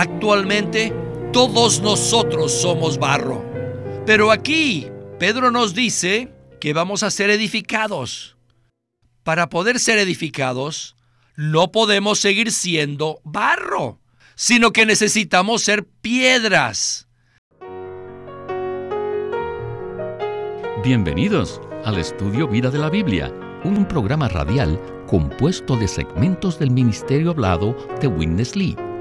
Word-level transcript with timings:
Actualmente, 0.00 0.94
todos 1.30 1.82
nosotros 1.82 2.52
somos 2.52 2.96
barro. 2.96 3.44
Pero 4.06 4.30
aquí, 4.30 4.86
Pedro 5.18 5.50
nos 5.50 5.74
dice 5.74 6.32
que 6.58 6.72
vamos 6.72 7.02
a 7.02 7.10
ser 7.10 7.28
edificados. 7.28 8.34
Para 9.24 9.50
poder 9.50 9.78
ser 9.78 9.98
edificados, 9.98 10.96
no 11.36 11.70
podemos 11.70 12.18
seguir 12.18 12.50
siendo 12.50 13.20
barro, 13.24 14.00
sino 14.36 14.72
que 14.72 14.86
necesitamos 14.86 15.60
ser 15.60 15.84
piedras. 15.84 17.06
Bienvenidos 20.82 21.60
al 21.84 21.98
estudio 21.98 22.48
Vida 22.48 22.70
de 22.70 22.78
la 22.78 22.88
Biblia, 22.88 23.30
un 23.64 23.86
programa 23.86 24.28
radial 24.28 24.80
compuesto 25.06 25.76
de 25.76 25.86
segmentos 25.86 26.58
del 26.58 26.70
ministerio 26.70 27.32
hablado 27.32 27.76
de 28.00 28.06
Witness 28.06 28.56
Lee, 28.56 28.74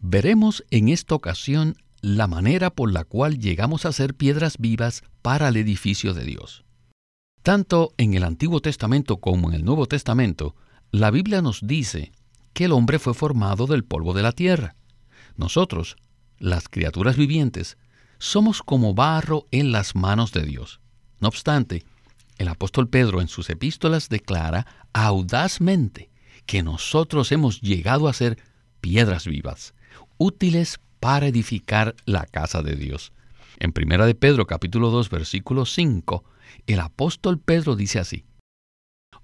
veremos 0.00 0.64
en 0.70 0.88
esta 0.88 1.14
ocasión 1.14 1.76
la 2.00 2.26
manera 2.26 2.70
por 2.70 2.92
la 2.92 3.04
cual 3.04 3.38
llegamos 3.38 3.86
a 3.86 3.92
ser 3.92 4.14
piedras 4.14 4.58
vivas 4.58 5.02
para 5.22 5.48
el 5.48 5.56
edificio 5.56 6.14
de 6.14 6.24
Dios. 6.24 6.64
Tanto 7.42 7.92
en 7.96 8.14
el 8.14 8.24
Antiguo 8.24 8.60
Testamento 8.60 9.18
como 9.18 9.48
en 9.48 9.54
el 9.54 9.64
Nuevo 9.64 9.86
Testamento, 9.86 10.54
la 10.90 11.10
Biblia 11.10 11.42
nos 11.42 11.66
dice 11.66 12.12
que 12.52 12.64
el 12.64 12.72
hombre 12.72 12.98
fue 12.98 13.14
formado 13.14 13.66
del 13.66 13.84
polvo 13.84 14.14
de 14.14 14.22
la 14.22 14.32
tierra. 14.32 14.76
Nosotros, 15.36 15.96
las 16.38 16.68
criaturas 16.68 17.16
vivientes, 17.16 17.76
somos 18.18 18.62
como 18.62 18.94
barro 18.94 19.46
en 19.50 19.72
las 19.72 19.94
manos 19.94 20.32
de 20.32 20.42
Dios. 20.42 20.80
No 21.20 21.28
obstante, 21.28 21.84
el 22.38 22.48
apóstol 22.48 22.88
Pedro 22.88 23.20
en 23.20 23.28
sus 23.28 23.50
epístolas 23.50 24.08
declara 24.08 24.66
audazmente 24.92 26.10
que 26.46 26.62
nosotros 26.62 27.32
hemos 27.32 27.60
llegado 27.60 28.08
a 28.08 28.12
ser 28.12 28.38
piedras 28.80 29.26
vivas, 29.26 29.74
útiles 30.18 30.80
para 31.00 31.26
edificar 31.26 31.94
la 32.04 32.26
casa 32.26 32.62
de 32.62 32.76
Dios. 32.76 33.12
En 33.58 33.72
1 33.76 34.06
de 34.06 34.14
Pedro 34.14 34.46
capítulo 34.46 34.90
2 34.90 35.10
versículo 35.10 35.64
5, 35.64 36.24
el 36.66 36.80
apóstol 36.80 37.38
Pedro 37.38 37.76
dice 37.76 37.98
así: 37.98 38.24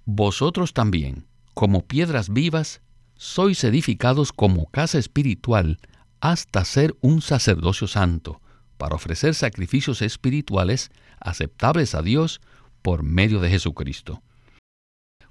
Vosotros 0.04 0.72
también, 0.72 1.26
como 1.54 1.86
piedras 1.86 2.30
vivas, 2.30 2.80
sois 3.16 3.62
edificados 3.64 4.32
como 4.32 4.66
casa 4.66 4.98
espiritual 4.98 5.78
hasta 6.20 6.64
ser 6.64 6.96
un 7.00 7.20
sacerdocio 7.20 7.86
santo, 7.86 8.40
para 8.78 8.94
ofrecer 8.94 9.34
sacrificios 9.34 10.02
espirituales 10.02 10.90
aceptables 11.20 11.94
a 11.94 12.02
Dios 12.02 12.40
por 12.80 13.02
medio 13.02 13.40
de 13.40 13.50
Jesucristo. 13.50 14.22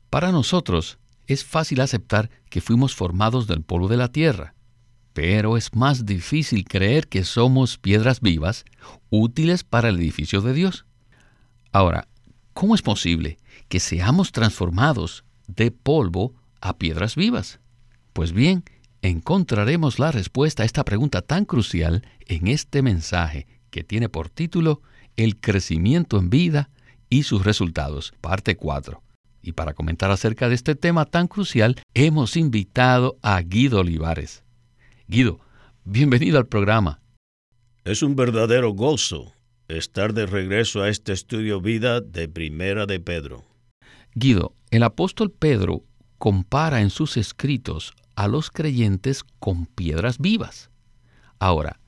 Para 0.10 0.32
nosotros 0.32 1.00
es 1.28 1.44
fácil 1.44 1.82
aceptar 1.82 2.30
que 2.50 2.62
fuimos 2.62 2.96
formados 2.96 3.48
del 3.48 3.62
polvo 3.62 3.88
de 3.88 3.98
la 3.98 4.10
tierra, 4.10 4.56
pero 5.14 5.58
es 5.58 5.76
más 5.76 6.06
difícil 6.06 6.66
creer 6.66 7.08
que 7.08 7.24
somos 7.24 7.78
piedras 7.78 8.22
vivas 8.22 8.66
útiles 9.10 9.64
para 9.64 9.90
el 9.90 9.98
edificio 9.98 10.42
de 10.42 10.54
Dios. 10.54 10.86
Ahora, 11.72 12.08
¿cómo 12.54 12.76
es 12.76 12.82
posible 12.82 13.38
que 13.68 13.80
seamos 13.80 14.32
transformados 14.32 15.24
de 15.48 15.72
polvo 15.72 16.34
a 16.62 16.78
piedras 16.78 17.16
vivas? 17.16 17.60
Pues 18.14 18.34
bien, 18.34 18.64
encontraremos 19.02 20.00
la 20.00 20.12
respuesta 20.12 20.64
a 20.64 20.66
esta 20.66 20.84
pregunta 20.84 21.22
tan 21.22 21.46
crucial 21.46 22.06
en 22.28 22.48
este 22.48 22.82
mensaje 22.82 23.48
que 23.70 23.84
tiene 23.84 24.10
por 24.10 24.30
título 24.30 24.82
El 25.18 25.40
crecimiento 25.40 26.18
en 26.20 26.30
vida 26.30 26.70
y 27.10 27.24
sus 27.24 27.44
resultados, 27.44 28.14
parte 28.22 28.56
4. 28.56 29.02
Y 29.42 29.54
para 29.54 29.74
comentar 29.74 30.12
acerca 30.12 30.50
de 30.50 30.56
este 30.56 30.76
tema 30.76 31.06
tan 31.06 31.28
crucial, 31.28 31.82
hemos 31.94 32.38
invitado 32.38 33.18
a 33.22 33.42
Guido 33.42 33.80
Olivares. 33.80 34.44
Guido, 35.14 35.42
bienvenido 35.84 36.38
al 36.38 36.48
programa. 36.48 37.02
Es 37.84 38.02
un 38.02 38.16
verdadero 38.16 38.72
gozo 38.72 39.34
estar 39.68 40.14
de 40.14 40.26
regreso 40.26 40.84
a 40.84 40.88
este 40.88 41.12
estudio 41.12 41.60
vida 41.60 42.00
de 42.00 42.30
Primera 42.30 42.86
de 42.86 43.02
Pedro. 43.02 43.44
Guido, 44.16 44.54
el 44.70 44.84
apóstol 44.84 45.30
Pedro 45.30 45.84
compara 46.18 46.80
en 46.80 46.90
sus 46.90 47.18
escritos 47.18 47.92
a 48.16 48.30
los 48.30 48.52
creyentes 48.52 49.26
con 49.40 49.66
piedras 49.66 50.18
vivas. 50.18 50.70
Ahora, 51.40 51.82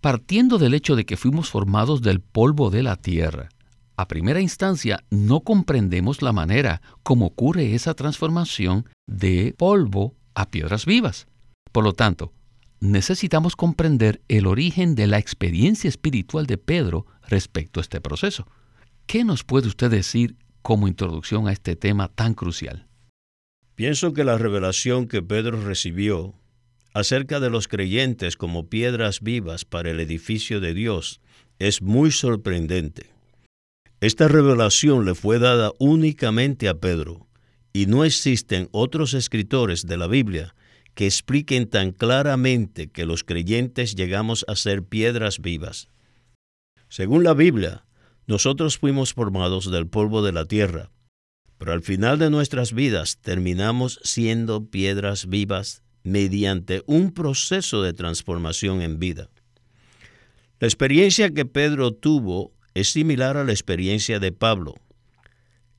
partiendo 0.00 0.58
del 0.58 0.72
hecho 0.72 0.94
de 0.94 1.04
que 1.04 1.16
fuimos 1.16 1.50
formados 1.50 2.00
del 2.00 2.20
polvo 2.20 2.70
de 2.70 2.84
la 2.84 2.94
tierra, 2.94 3.48
a 3.96 4.06
primera 4.06 4.40
instancia 4.40 5.02
no 5.10 5.40
comprendemos 5.40 6.22
la 6.22 6.32
manera 6.32 6.80
como 7.02 7.26
ocurre 7.26 7.74
esa 7.74 7.94
transformación 7.94 8.88
de 9.08 9.52
polvo 9.58 10.14
a 10.36 10.48
piedras 10.48 10.86
vivas. 10.86 11.26
Por 11.72 11.82
lo 11.82 11.92
tanto, 11.92 12.32
necesitamos 12.80 13.56
comprender 13.56 14.20
el 14.28 14.46
origen 14.46 14.94
de 14.94 15.06
la 15.06 15.18
experiencia 15.18 15.88
espiritual 15.88 16.46
de 16.46 16.58
Pedro 16.58 17.06
respecto 17.26 17.80
a 17.80 17.82
este 17.82 18.00
proceso. 18.00 18.46
¿Qué 19.06 19.24
nos 19.24 19.44
puede 19.44 19.68
usted 19.68 19.90
decir 19.90 20.36
como 20.62 20.88
introducción 20.88 21.48
a 21.48 21.52
este 21.52 21.76
tema 21.76 22.08
tan 22.08 22.34
crucial? 22.34 22.86
Pienso 23.74 24.12
que 24.12 24.24
la 24.24 24.38
revelación 24.38 25.06
que 25.06 25.22
Pedro 25.22 25.64
recibió 25.64 26.34
acerca 26.94 27.40
de 27.40 27.50
los 27.50 27.68
creyentes 27.68 28.36
como 28.36 28.68
piedras 28.68 29.20
vivas 29.20 29.64
para 29.64 29.90
el 29.90 30.00
edificio 30.00 30.60
de 30.60 30.74
Dios 30.74 31.20
es 31.58 31.80
muy 31.82 32.10
sorprendente. 32.10 33.10
Esta 34.00 34.28
revelación 34.28 35.04
le 35.04 35.14
fue 35.14 35.38
dada 35.38 35.72
únicamente 35.78 36.68
a 36.68 36.74
Pedro, 36.74 37.26
y 37.72 37.86
no 37.86 38.04
existen 38.04 38.68
otros 38.72 39.14
escritores 39.14 39.86
de 39.86 39.96
la 39.96 40.06
Biblia 40.06 40.54
que 40.98 41.06
expliquen 41.06 41.68
tan 41.68 41.92
claramente 41.92 42.90
que 42.90 43.06
los 43.06 43.22
creyentes 43.22 43.94
llegamos 43.94 44.44
a 44.48 44.56
ser 44.56 44.82
piedras 44.82 45.38
vivas. 45.38 45.86
Según 46.88 47.22
la 47.22 47.34
Biblia, 47.34 47.84
nosotros 48.26 48.78
fuimos 48.78 49.14
formados 49.14 49.70
del 49.70 49.86
polvo 49.86 50.22
de 50.22 50.32
la 50.32 50.44
tierra, 50.44 50.90
pero 51.56 51.72
al 51.72 51.82
final 51.82 52.18
de 52.18 52.30
nuestras 52.30 52.72
vidas 52.72 53.18
terminamos 53.18 54.00
siendo 54.02 54.70
piedras 54.70 55.28
vivas 55.28 55.84
mediante 56.02 56.82
un 56.86 57.12
proceso 57.12 57.80
de 57.80 57.92
transformación 57.92 58.82
en 58.82 58.98
vida. 58.98 59.30
La 60.58 60.66
experiencia 60.66 61.30
que 61.30 61.44
Pedro 61.44 61.92
tuvo 61.92 62.50
es 62.74 62.90
similar 62.90 63.36
a 63.36 63.44
la 63.44 63.52
experiencia 63.52 64.18
de 64.18 64.32
Pablo. 64.32 64.74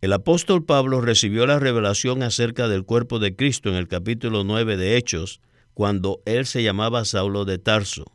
El 0.02 0.14
apóstol 0.14 0.64
Pablo 0.64 1.02
recibió 1.02 1.46
la 1.46 1.60
revelación 1.60 2.24
acerca 2.24 2.70
del 2.70 2.86
cuerpo 2.86 3.20
de 3.20 3.36
Cristo 3.36 3.68
en 3.68 3.76
el 3.76 3.90
capítulo 3.90 4.46
9 4.46 4.78
de 4.78 4.96
Hechos, 4.96 5.42
cuando 5.74 6.22
él 6.26 6.46
se 6.46 6.64
llamaba 6.64 7.04
Saulo 7.04 7.44
de 7.44 7.58
Tarso, 7.58 8.06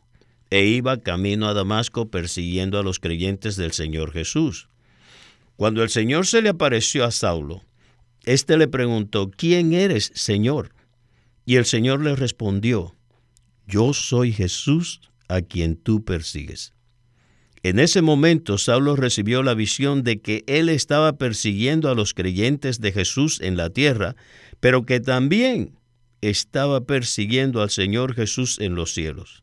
e 0.49 0.65
iba 0.65 1.01
camino 1.01 1.47
a 1.47 1.53
Damasco 1.53 2.09
persiguiendo 2.09 2.79
a 2.79 2.83
los 2.83 2.99
creyentes 2.99 3.55
del 3.55 3.71
Señor 3.71 4.11
Jesús. 4.11 4.67
Cuando 5.57 5.83
el 5.83 5.89
Señor 5.89 6.25
se 6.25 6.41
le 6.41 6.49
apareció 6.49 7.05
a 7.05 7.11
Saulo, 7.11 7.61
éste 8.23 8.57
le 8.57 8.67
preguntó, 8.67 9.29
¿quién 9.29 9.73
eres, 9.73 10.11
Señor? 10.15 10.73
Y 11.45 11.57
el 11.57 11.65
Señor 11.65 12.01
le 12.01 12.15
respondió, 12.15 12.95
yo 13.67 13.93
soy 13.93 14.33
Jesús 14.33 15.01
a 15.27 15.41
quien 15.41 15.75
tú 15.75 16.03
persigues. 16.03 16.74
En 17.65 17.79
ese 17.79 18.03
momento 18.03 18.59
Saulo 18.59 18.95
recibió 18.95 19.41
la 19.41 19.55
visión 19.55 20.03
de 20.03 20.21
que 20.21 20.43
él 20.45 20.69
estaba 20.69 21.13
persiguiendo 21.13 21.89
a 21.89 21.95
los 21.95 22.13
creyentes 22.13 22.79
de 22.79 22.91
Jesús 22.91 23.41
en 23.41 23.57
la 23.57 23.71
tierra, 23.71 24.15
pero 24.59 24.85
que 24.85 24.99
también 24.99 25.79
estaba 26.21 26.81
persiguiendo 26.81 27.63
al 27.63 27.71
Señor 27.71 28.13
Jesús 28.13 28.59
en 28.59 28.75
los 28.75 28.93
cielos. 28.93 29.41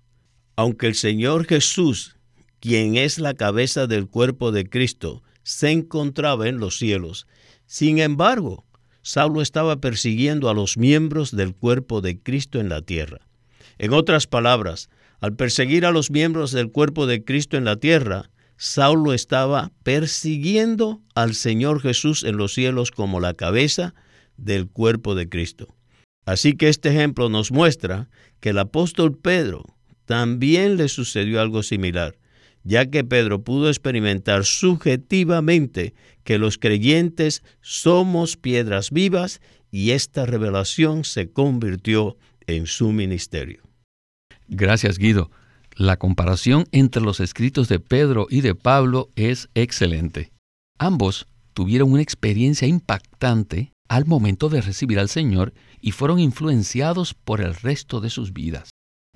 Aunque 0.54 0.86
el 0.86 0.94
Señor 0.94 1.46
Jesús, 1.46 2.14
quien 2.60 2.94
es 2.94 3.18
la 3.18 3.34
cabeza 3.34 3.88
del 3.88 4.06
cuerpo 4.06 4.52
de 4.52 4.70
Cristo, 4.70 5.24
se 5.42 5.72
encontraba 5.72 6.46
en 6.46 6.58
los 6.58 6.78
cielos, 6.78 7.26
sin 7.66 7.98
embargo, 7.98 8.64
Saulo 9.02 9.42
estaba 9.42 9.80
persiguiendo 9.80 10.48
a 10.48 10.54
los 10.54 10.76
miembros 10.76 11.34
del 11.34 11.56
cuerpo 11.56 12.00
de 12.00 12.20
Cristo 12.20 12.60
en 12.60 12.68
la 12.68 12.82
tierra. 12.82 13.26
En 13.78 13.92
otras 13.92 14.28
palabras, 14.28 14.90
al 15.22 15.36
perseguir 15.36 15.86
a 15.86 15.92
los 15.92 16.10
miembros 16.10 16.50
del 16.50 16.72
cuerpo 16.72 17.06
de 17.06 17.24
Cristo 17.24 17.56
en 17.56 17.64
la 17.64 17.76
tierra, 17.76 18.30
Saulo 18.56 19.14
estaba 19.14 19.70
persiguiendo 19.84 21.00
al 21.14 21.34
Señor 21.34 21.80
Jesús 21.80 22.24
en 22.24 22.36
los 22.36 22.52
cielos 22.52 22.90
como 22.90 23.20
la 23.20 23.34
cabeza 23.34 23.94
del 24.36 24.68
cuerpo 24.68 25.14
de 25.14 25.28
Cristo. 25.28 25.76
Así 26.26 26.54
que 26.54 26.68
este 26.68 26.88
ejemplo 26.88 27.28
nos 27.28 27.52
muestra 27.52 28.10
que 28.40 28.48
el 28.48 28.58
apóstol 28.58 29.16
Pedro 29.16 29.64
también 30.06 30.76
le 30.76 30.88
sucedió 30.88 31.40
algo 31.40 31.62
similar, 31.62 32.18
ya 32.64 32.86
que 32.86 33.04
Pedro 33.04 33.44
pudo 33.44 33.68
experimentar 33.68 34.44
subjetivamente 34.44 35.94
que 36.24 36.38
los 36.38 36.58
creyentes 36.58 37.44
somos 37.60 38.36
piedras 38.36 38.90
vivas 38.90 39.40
y 39.70 39.92
esta 39.92 40.26
revelación 40.26 41.04
se 41.04 41.30
convirtió 41.30 42.16
en 42.48 42.66
su 42.66 42.90
ministerio. 42.90 43.71
Gracias, 44.54 44.98
Guido. 44.98 45.30
La 45.76 45.96
comparación 45.96 46.66
entre 46.72 47.00
los 47.00 47.20
escritos 47.20 47.70
de 47.70 47.80
Pedro 47.80 48.26
y 48.28 48.42
de 48.42 48.54
Pablo 48.54 49.08
es 49.16 49.48
excelente. 49.54 50.30
Ambos 50.78 51.26
tuvieron 51.54 51.90
una 51.90 52.02
experiencia 52.02 52.68
impactante 52.68 53.72
al 53.88 54.04
momento 54.04 54.50
de 54.50 54.60
recibir 54.60 54.98
al 54.98 55.08
Señor 55.08 55.54
y 55.80 55.92
fueron 55.92 56.20
influenciados 56.20 57.14
por 57.14 57.40
el 57.40 57.54
resto 57.54 58.02
de 58.02 58.10
sus 58.10 58.34
vidas, 58.34 58.68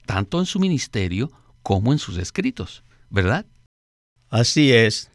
tanto 0.06 0.40
en 0.40 0.46
su 0.46 0.58
ministerio 0.58 1.30
como 1.62 1.92
en 1.92 1.98
sus 1.98 2.16
escritos, 2.16 2.82
¿verdad? 3.10 3.44
Así 4.30 4.72
es. 4.72 5.10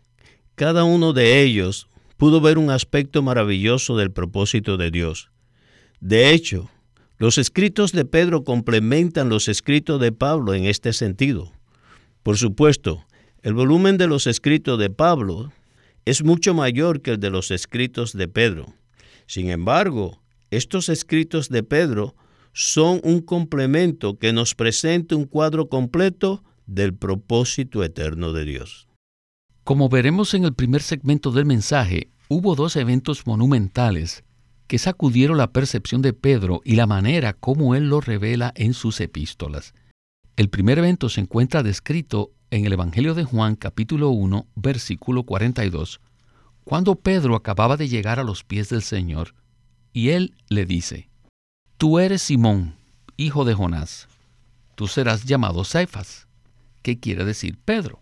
Cada 0.53 0.83
uno 0.83 1.13
de 1.13 1.41
ellos 1.41 1.87
pudo 2.17 2.41
ver 2.41 2.59
un 2.59 2.69
aspecto 2.69 3.23
maravilloso 3.23 3.97
del 3.97 4.11
propósito 4.11 4.77
de 4.77 4.91
Dios. 4.91 5.31
De 5.99 6.31
hecho, 6.31 6.69
los 7.21 7.37
escritos 7.37 7.91
de 7.91 8.03
Pedro 8.03 8.43
complementan 8.43 9.29
los 9.29 9.47
escritos 9.47 10.01
de 10.01 10.11
Pablo 10.11 10.55
en 10.55 10.65
este 10.65 10.91
sentido. 10.91 11.51
Por 12.23 12.35
supuesto, 12.35 13.05
el 13.43 13.53
volumen 13.53 13.99
de 13.99 14.07
los 14.07 14.25
escritos 14.25 14.79
de 14.79 14.89
Pablo 14.89 15.51
es 16.05 16.23
mucho 16.23 16.55
mayor 16.55 17.03
que 17.03 17.11
el 17.11 17.19
de 17.19 17.29
los 17.29 17.51
escritos 17.51 18.13
de 18.13 18.27
Pedro. 18.27 18.73
Sin 19.27 19.51
embargo, 19.51 20.19
estos 20.49 20.89
escritos 20.89 21.49
de 21.49 21.61
Pedro 21.61 22.15
son 22.53 22.99
un 23.03 23.21
complemento 23.21 24.17
que 24.17 24.33
nos 24.33 24.55
presenta 24.55 25.15
un 25.15 25.25
cuadro 25.25 25.69
completo 25.69 26.43
del 26.65 26.95
propósito 26.95 27.83
eterno 27.83 28.33
de 28.33 28.45
Dios. 28.45 28.87
Como 29.63 29.89
veremos 29.89 30.33
en 30.33 30.43
el 30.43 30.55
primer 30.55 30.81
segmento 30.81 31.29
del 31.29 31.45
mensaje, 31.45 32.09
hubo 32.29 32.55
dos 32.55 32.75
eventos 32.77 33.27
monumentales 33.27 34.23
que 34.71 34.79
sacudieron 34.79 35.37
la 35.37 35.51
percepción 35.51 36.01
de 36.01 36.13
Pedro 36.13 36.61
y 36.63 36.75
la 36.75 36.87
manera 36.87 37.33
como 37.33 37.75
él 37.75 37.89
lo 37.89 37.99
revela 37.99 38.53
en 38.55 38.73
sus 38.73 39.01
epístolas. 39.01 39.73
El 40.37 40.49
primer 40.49 40.79
evento 40.79 41.09
se 41.09 41.19
encuentra 41.19 41.61
descrito 41.61 42.31
en 42.51 42.65
el 42.65 42.71
Evangelio 42.71 43.13
de 43.13 43.25
Juan 43.25 43.57
capítulo 43.57 44.11
1 44.11 44.47
versículo 44.55 45.23
42, 45.23 45.99
cuando 46.63 46.95
Pedro 46.95 47.35
acababa 47.35 47.75
de 47.75 47.89
llegar 47.89 48.17
a 48.17 48.23
los 48.23 48.45
pies 48.45 48.69
del 48.69 48.81
Señor, 48.81 49.35
y 49.91 50.11
él 50.11 50.35
le 50.47 50.65
dice, 50.65 51.09
Tú 51.75 51.99
eres 51.99 52.21
Simón, 52.21 52.75
hijo 53.17 53.43
de 53.43 53.55
Jonás, 53.55 54.07
tú 54.75 54.87
serás 54.87 55.25
llamado 55.25 55.65
Cefas, 55.65 56.29
que 56.81 56.97
quiere 56.97 57.25
decir 57.25 57.59
Pedro. 57.65 57.99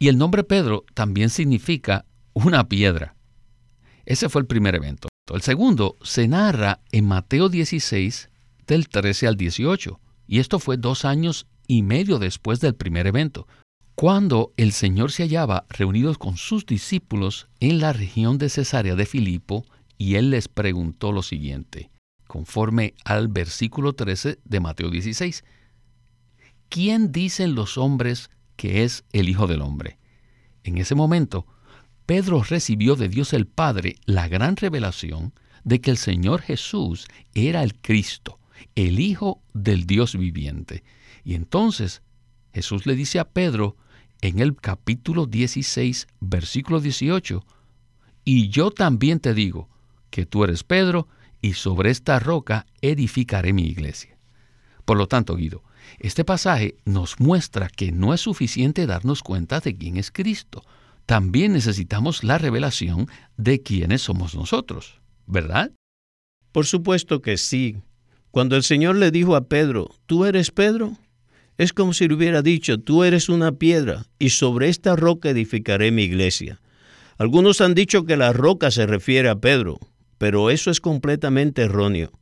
Y 0.00 0.08
el 0.08 0.18
nombre 0.18 0.42
Pedro 0.42 0.84
también 0.94 1.30
significa 1.30 2.06
una 2.32 2.68
piedra. 2.68 3.14
Ese 4.04 4.28
fue 4.28 4.40
el 4.40 4.48
primer 4.48 4.74
evento. 4.74 5.09
El 5.34 5.42
segundo 5.42 5.96
se 6.02 6.26
narra 6.26 6.80
en 6.90 7.06
Mateo 7.06 7.48
16, 7.48 8.30
del 8.66 8.88
13 8.88 9.28
al 9.28 9.36
18, 9.36 10.00
y 10.26 10.40
esto 10.40 10.58
fue 10.58 10.76
dos 10.76 11.04
años 11.04 11.46
y 11.68 11.82
medio 11.82 12.18
después 12.18 12.60
del 12.60 12.74
primer 12.74 13.06
evento, 13.06 13.46
cuando 13.94 14.52
el 14.56 14.72
Señor 14.72 15.12
se 15.12 15.22
hallaba 15.22 15.66
reunido 15.68 16.14
con 16.16 16.36
sus 16.36 16.66
discípulos 16.66 17.48
en 17.60 17.80
la 17.80 17.92
región 17.92 18.38
de 18.38 18.48
Cesarea 18.48 18.96
de 18.96 19.06
Filipo, 19.06 19.64
y 19.96 20.16
él 20.16 20.30
les 20.30 20.48
preguntó 20.48 21.12
lo 21.12 21.22
siguiente, 21.22 21.90
conforme 22.26 22.94
al 23.04 23.28
versículo 23.28 23.92
13 23.92 24.40
de 24.44 24.60
Mateo 24.60 24.90
16, 24.90 25.44
¿quién 26.68 27.12
dicen 27.12 27.54
los 27.54 27.78
hombres 27.78 28.30
que 28.56 28.82
es 28.82 29.04
el 29.12 29.28
Hijo 29.28 29.46
del 29.46 29.62
Hombre? 29.62 29.98
En 30.64 30.78
ese 30.78 30.94
momento, 30.94 31.46
Pedro 32.10 32.42
recibió 32.42 32.96
de 32.96 33.08
Dios 33.08 33.32
el 33.34 33.46
Padre 33.46 33.94
la 34.04 34.26
gran 34.26 34.56
revelación 34.56 35.32
de 35.62 35.80
que 35.80 35.92
el 35.92 35.96
Señor 35.96 36.42
Jesús 36.42 37.06
era 37.34 37.62
el 37.62 37.80
Cristo, 37.80 38.40
el 38.74 38.98
Hijo 38.98 39.40
del 39.54 39.86
Dios 39.86 40.16
viviente. 40.16 40.82
Y 41.22 41.36
entonces 41.36 42.02
Jesús 42.52 42.84
le 42.84 42.96
dice 42.96 43.20
a 43.20 43.28
Pedro 43.28 43.76
en 44.22 44.40
el 44.40 44.56
capítulo 44.56 45.26
16, 45.26 46.08
versículo 46.18 46.80
18, 46.80 47.44
Y 48.24 48.48
yo 48.48 48.72
también 48.72 49.20
te 49.20 49.32
digo 49.32 49.68
que 50.10 50.26
tú 50.26 50.42
eres 50.42 50.64
Pedro, 50.64 51.06
y 51.40 51.52
sobre 51.52 51.90
esta 51.92 52.18
roca 52.18 52.66
edificaré 52.80 53.52
mi 53.52 53.66
iglesia. 53.66 54.18
Por 54.84 54.96
lo 54.96 55.06
tanto, 55.06 55.36
Guido, 55.36 55.62
este 56.00 56.24
pasaje 56.24 56.74
nos 56.84 57.20
muestra 57.20 57.68
que 57.68 57.92
no 57.92 58.12
es 58.12 58.22
suficiente 58.22 58.86
darnos 58.86 59.22
cuenta 59.22 59.60
de 59.60 59.76
quién 59.76 59.96
es 59.96 60.10
Cristo, 60.10 60.64
también 61.10 61.54
necesitamos 61.54 62.22
la 62.22 62.38
revelación 62.38 63.08
de 63.36 63.60
quiénes 63.60 64.00
somos 64.00 64.36
nosotros, 64.36 65.00
¿verdad? 65.26 65.72
Por 66.52 66.66
supuesto 66.66 67.20
que 67.20 67.36
sí. 67.36 67.78
Cuando 68.30 68.54
el 68.54 68.62
Señor 68.62 68.94
le 68.94 69.10
dijo 69.10 69.34
a 69.34 69.48
Pedro, 69.48 69.88
¿tú 70.06 70.24
eres 70.24 70.52
Pedro? 70.52 70.98
Es 71.58 71.72
como 71.72 71.94
si 71.94 72.06
le 72.06 72.14
hubiera 72.14 72.42
dicho, 72.42 72.78
tú 72.78 73.02
eres 73.02 73.28
una 73.28 73.50
piedra, 73.50 74.06
y 74.20 74.30
sobre 74.30 74.68
esta 74.68 74.94
roca 74.94 75.30
edificaré 75.30 75.90
mi 75.90 76.04
iglesia. 76.04 76.60
Algunos 77.18 77.60
han 77.60 77.74
dicho 77.74 78.04
que 78.04 78.16
la 78.16 78.32
roca 78.32 78.70
se 78.70 78.86
refiere 78.86 79.30
a 79.30 79.40
Pedro, 79.40 79.80
pero 80.16 80.48
eso 80.48 80.70
es 80.70 80.80
completamente 80.80 81.62
erróneo. 81.62 82.12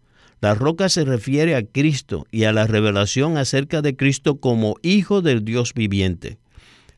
La 0.41 0.55
roca 0.55 0.89
se 0.89 1.05
refiere 1.05 1.57
a 1.57 1.63
Cristo 1.63 2.25
y 2.31 2.45
a 2.45 2.55
la 2.55 2.67
revelación 2.67 3.37
acerca 3.37 3.83
de 3.83 3.97
Cristo 3.97 4.41
como 4.41 4.77
Hijo 4.81 5.21
del 5.21 5.45
Dios 5.45 5.75
viviente. 5.75 6.39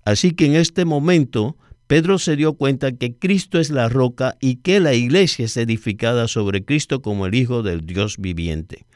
Así 0.04 0.30
que 0.30 0.46
en 0.46 0.54
este 0.54 0.84
momento 0.84 1.56
Pedro 1.90 2.20
se 2.20 2.36
dio 2.36 2.52
cuenta 2.52 2.92
que 2.92 3.16
Cristo 3.16 3.58
es 3.58 3.68
la 3.68 3.88
roca 3.88 4.36
y 4.40 4.58
que 4.58 4.78
la 4.78 4.94
iglesia 4.94 5.46
es 5.46 5.56
edificada 5.56 6.28
sobre 6.28 6.64
Cristo 6.64 7.02
como 7.02 7.26
el 7.26 7.34
Hijo 7.34 7.64
del 7.64 7.84
Dios 7.84 8.16
viviente. 8.16 8.86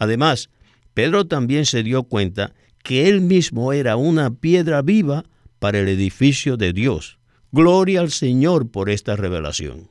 Además, 0.00 0.50
Pedro 0.92 1.28
también 1.28 1.64
se 1.64 1.84
dio 1.84 2.02
cuenta 2.02 2.52
que 2.82 3.08
él 3.08 3.20
mismo 3.20 3.72
era 3.72 3.94
una 3.94 4.34
piedra 4.34 4.82
viva 4.82 5.26
para 5.60 5.78
el 5.78 5.86
edificio 5.86 6.56
de 6.56 6.72
Dios. 6.72 7.20
Gloria 7.52 8.00
al 8.00 8.10
Señor 8.10 8.68
por 8.72 8.90
esta 8.90 9.14
revelación. 9.14 9.88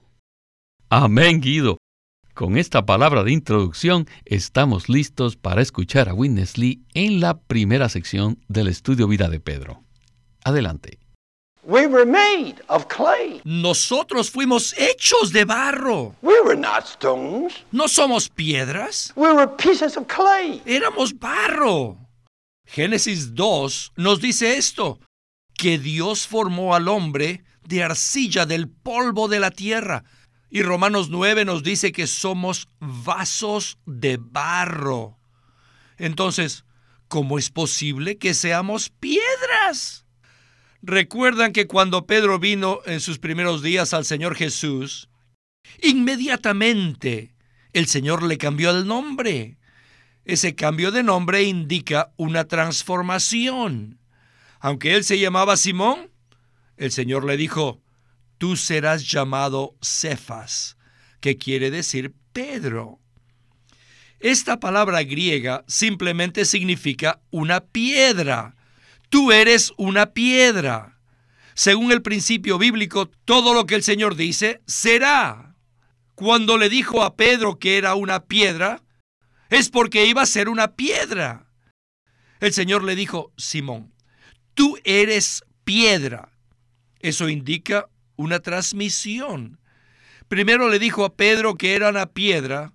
Amén, 0.90 1.40
Guido. 1.40 1.78
Con 2.34 2.58
esta 2.58 2.86
palabra 2.86 3.24
de 3.24 3.32
introducción 3.32 4.06
estamos 4.26 4.90
listos 4.90 5.38
para 5.38 5.62
escuchar 5.62 6.10
a 6.10 6.14
Witness 6.14 6.58
Lee 6.58 6.84
en 6.94 7.22
la 7.22 7.40
primera 7.40 7.88
sección 7.88 8.38
del 8.50 8.68
estudio 8.68 9.08
vida 9.08 9.30
de 9.30 9.40
Pedro. 9.40 9.82
Adelante. 10.44 11.00
We 11.64 11.88
were 11.88 12.06
made 12.06 12.56
of 12.70 12.88
clay. 12.88 13.42
Nosotros 13.44 14.32
fuimos 14.32 14.74
hechos 14.78 15.32
de 15.34 15.44
barro. 15.44 16.16
We 16.22 16.40
were 16.42 16.56
not 16.56 16.86
stones. 16.86 17.54
No 17.72 17.88
somos 17.88 18.30
piedras. 18.30 19.12
We 19.16 19.34
were 19.34 19.48
pieces 19.48 19.98
of 19.98 20.08
clay. 20.08 20.62
Éramos 20.66 21.14
barro. 21.14 21.98
Génesis 22.66 23.34
2 23.36 23.94
nos 23.98 24.22
dice 24.22 24.58
esto, 24.58 25.00
que 25.54 25.78
Dios 25.78 26.28
formó 26.28 26.76
al 26.76 26.88
hombre 26.88 27.44
de 27.68 27.84
arcilla 27.84 28.46
del 28.46 28.70
polvo 28.70 29.28
de 29.28 29.40
la 29.40 29.52
tierra. 29.52 30.06
Y 30.50 30.64
Romanos 30.64 31.10
9 31.10 31.46
nos 31.46 31.62
dice 31.64 31.92
que 31.92 32.08
somos 32.08 32.70
vasos 32.80 33.78
de 33.86 34.18
barro. 34.20 35.20
Entonces, 35.98 36.64
¿cómo 37.10 37.38
es 37.38 37.50
posible 37.50 38.18
que 38.18 38.34
seamos 38.34 38.90
piedras? 38.90 40.06
Recuerdan 40.82 41.52
que 41.52 41.68
cuando 41.68 42.06
Pedro 42.06 42.40
vino 42.40 42.80
en 42.86 43.02
sus 43.02 43.20
primeros 43.20 43.62
días 43.62 43.94
al 43.94 44.06
Señor 44.06 44.36
Jesús, 44.36 45.10
inmediatamente 45.82 47.36
el 47.74 47.88
Señor 47.88 48.24
le 48.24 48.38
cambió 48.38 48.72
el 48.72 48.88
nombre. 48.88 49.58
Ese 50.24 50.56
cambio 50.56 50.92
de 50.92 51.04
nombre 51.04 51.44
indica 51.44 52.14
una 52.16 52.46
transformación. 52.46 54.00
Aunque 54.60 54.96
él 54.96 55.04
se 55.04 55.20
llamaba 55.20 55.58
Simón, 55.58 56.12
el 56.78 56.92
Señor 56.92 57.26
le 57.26 57.36
dijo, 57.36 57.82
tú 58.38 58.56
serás 58.56 59.10
llamado 59.10 59.76
Cefas, 59.82 60.78
que 61.20 61.38
quiere 61.38 61.72
decir 61.72 62.14
Pedro. 62.32 63.00
Esta 64.20 64.60
palabra 64.60 65.04
griega 65.04 65.64
simplemente 65.68 66.46
significa 66.46 67.22
una 67.32 67.62
piedra 67.62 68.56
Tú 69.10 69.32
eres 69.32 69.74
una 69.78 70.14
piedra. 70.14 71.00
Según 71.54 71.92
el 71.92 72.02
principio 72.02 72.58
bíblico, 72.58 73.08
todo 73.26 73.54
lo 73.54 73.66
que 73.66 73.76
el 73.76 73.84
Señor 73.84 74.16
dice 74.16 74.62
será. 74.66 75.56
Cuando 76.16 76.58
le 76.58 76.70
dijo 76.70 77.04
a 77.04 77.16
Pedro 77.16 77.60
que 77.60 77.78
era 77.78 77.96
una 77.96 78.26
piedra, 78.26 78.82
es 79.50 79.70
porque 79.70 80.06
iba 80.06 80.22
a 80.22 80.28
ser 80.28 80.48
una 80.48 80.76
piedra. 80.76 81.48
El 82.40 82.54
Señor 82.54 82.84
le 82.84 82.96
dijo, 82.96 83.34
Simón, 83.38 83.94
tú 84.54 84.78
eres 84.84 85.44
piedra. 85.64 86.32
Eso 87.00 87.30
indica 87.30 87.88
una 88.16 88.40
transmisión. 88.40 89.60
Primero 90.28 90.70
le 90.70 90.80
dijo 90.80 91.04
a 91.04 91.16
Pedro 91.16 91.56
que 91.56 91.74
era 91.74 91.90
una 91.90 92.06
piedra 92.06 92.74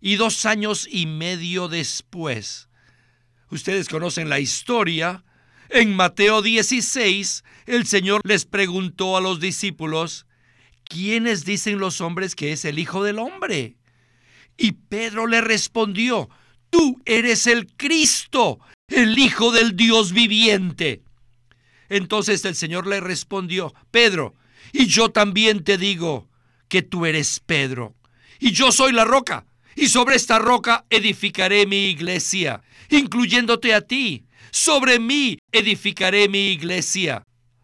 y 0.00 0.16
dos 0.16 0.46
años 0.46 0.88
y 0.90 1.06
medio 1.06 1.68
después 1.68 2.66
Ustedes 3.50 3.88
conocen 3.88 4.28
la 4.28 4.40
historia. 4.40 5.24
En 5.68 5.94
Mateo 5.94 6.42
16, 6.42 7.44
el 7.66 7.86
Señor 7.86 8.20
les 8.24 8.44
preguntó 8.44 9.16
a 9.16 9.20
los 9.20 9.40
discípulos, 9.40 10.26
¿quiénes 10.84 11.44
dicen 11.44 11.78
los 11.78 12.00
hombres 12.00 12.36
que 12.36 12.52
es 12.52 12.64
el 12.64 12.78
Hijo 12.78 13.02
del 13.02 13.18
Hombre? 13.18 13.76
Y 14.56 14.72
Pedro 14.72 15.26
le 15.26 15.40
respondió, 15.40 16.28
tú 16.70 17.00
eres 17.04 17.46
el 17.46 17.66
Cristo, 17.76 18.60
el 18.88 19.18
Hijo 19.18 19.50
del 19.50 19.76
Dios 19.76 20.12
viviente. 20.12 21.02
Entonces 21.88 22.44
el 22.44 22.54
Señor 22.54 22.86
le 22.86 23.00
respondió, 23.00 23.74
Pedro, 23.90 24.34
y 24.72 24.86
yo 24.86 25.10
también 25.10 25.64
te 25.64 25.78
digo 25.78 26.28
que 26.68 26.82
tú 26.82 27.06
eres 27.06 27.40
Pedro, 27.40 27.94
y 28.38 28.52
yo 28.52 28.72
soy 28.72 28.92
la 28.92 29.04
roca, 29.04 29.46
y 29.74 29.88
sobre 29.88 30.16
esta 30.16 30.38
roca 30.38 30.84
edificaré 30.90 31.66
mi 31.66 31.86
iglesia, 31.86 32.62
incluyéndote 32.90 33.74
a 33.74 33.82
ti. 33.82 34.25
Sobre 34.50 34.98
mí 34.98 35.38
edificaré 35.52 36.28
mi 36.28 36.48
iglesia. 36.48 37.22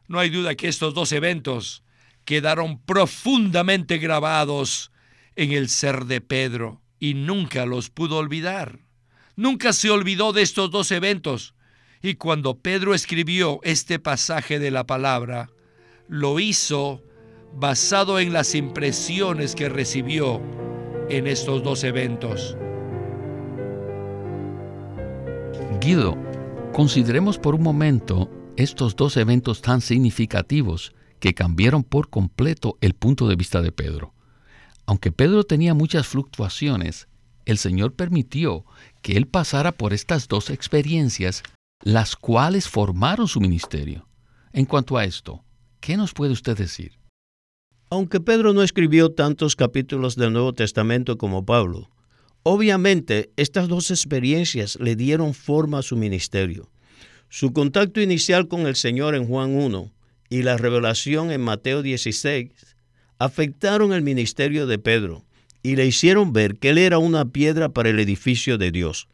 No 0.08 0.18
hay 0.18 0.30
duda 0.30 0.54
que 0.54 0.68
estos 0.68 0.94
dos 0.94 1.12
eventos 1.12 1.82
quedaron 2.24 2.80
profundamente 2.82 3.98
grabados 3.98 4.92
en 5.36 5.52
el 5.52 5.68
ser 5.68 6.04
de 6.04 6.20
Pedro 6.20 6.82
y 6.98 7.14
nunca 7.14 7.66
los 7.66 7.90
pudo 7.90 8.18
olvidar. 8.18 8.80
Nunca 9.36 9.72
se 9.72 9.90
olvidó 9.90 10.32
de 10.32 10.42
estos 10.42 10.70
dos 10.70 10.90
eventos. 10.90 11.54
Y 12.02 12.14
cuando 12.14 12.58
Pedro 12.58 12.94
escribió 12.94 13.60
este 13.62 13.98
pasaje 13.98 14.58
de 14.58 14.70
la 14.70 14.84
palabra, 14.84 15.50
lo 16.08 16.40
hizo 16.40 17.02
basado 17.54 18.18
en 18.18 18.32
las 18.32 18.54
impresiones 18.54 19.54
que 19.54 19.68
recibió 19.68 20.40
en 21.08 21.26
estos 21.26 21.62
dos 21.62 21.84
eventos. 21.84 22.56
Guido, 25.80 26.16
consideremos 26.72 27.38
por 27.38 27.54
un 27.54 27.62
momento 27.62 28.30
estos 28.56 28.96
dos 28.96 29.16
eventos 29.16 29.60
tan 29.60 29.80
significativos 29.80 30.92
que 31.20 31.34
cambiaron 31.34 31.84
por 31.84 32.08
completo 32.08 32.78
el 32.80 32.94
punto 32.94 33.28
de 33.28 33.36
vista 33.36 33.60
de 33.62 33.72
Pedro. 33.72 34.14
Aunque 34.86 35.12
Pedro 35.12 35.44
tenía 35.44 35.74
muchas 35.74 36.06
fluctuaciones, 36.06 37.08
el 37.44 37.58
Señor 37.58 37.92
permitió 37.94 38.64
que 39.02 39.16
él 39.16 39.26
pasara 39.26 39.72
por 39.72 39.92
estas 39.92 40.28
dos 40.28 40.50
experiencias, 40.50 41.42
las 41.82 42.16
cuales 42.16 42.68
formaron 42.68 43.28
su 43.28 43.40
ministerio. 43.40 44.08
En 44.52 44.64
cuanto 44.64 44.96
a 44.96 45.04
esto, 45.04 45.44
¿qué 45.80 45.96
nos 45.96 46.12
puede 46.14 46.32
usted 46.32 46.56
decir? 46.56 46.98
Aunque 47.90 48.20
Pedro 48.20 48.54
no 48.54 48.62
escribió 48.62 49.12
tantos 49.12 49.56
capítulos 49.56 50.16
del 50.16 50.32
Nuevo 50.32 50.54
Testamento 50.54 51.18
como 51.18 51.44
Pablo, 51.44 51.90
obviamente 52.42 53.30
estas 53.36 53.68
dos 53.68 53.90
experiencias 53.90 54.78
le 54.80 54.96
dieron 54.96 55.34
forma 55.34 55.78
a 55.78 55.82
su 55.82 55.96
ministerio. 55.96 56.70
Su 57.28 57.52
contacto 57.52 58.00
inicial 58.00 58.48
con 58.48 58.66
el 58.66 58.76
Señor 58.76 59.14
en 59.14 59.26
Juan 59.26 59.54
1 59.54 59.90
y 60.28 60.42
la 60.42 60.56
revelación 60.56 61.30
en 61.30 61.40
Mateo 61.40 61.82
16 61.82 62.50
afectaron 63.18 63.92
el 63.92 64.02
ministerio 64.02 64.66
de 64.66 64.78
Pedro 64.78 65.24
y 65.62 65.76
le 65.76 65.86
hicieron 65.86 66.32
ver 66.32 66.56
que 66.56 66.70
él 66.70 66.78
era 66.78 66.98
una 66.98 67.24
piedra 67.26 67.68
para 67.68 67.90
el 67.90 68.00
edificio 68.00 68.58
de 68.58 68.70
Dios. 68.70 69.08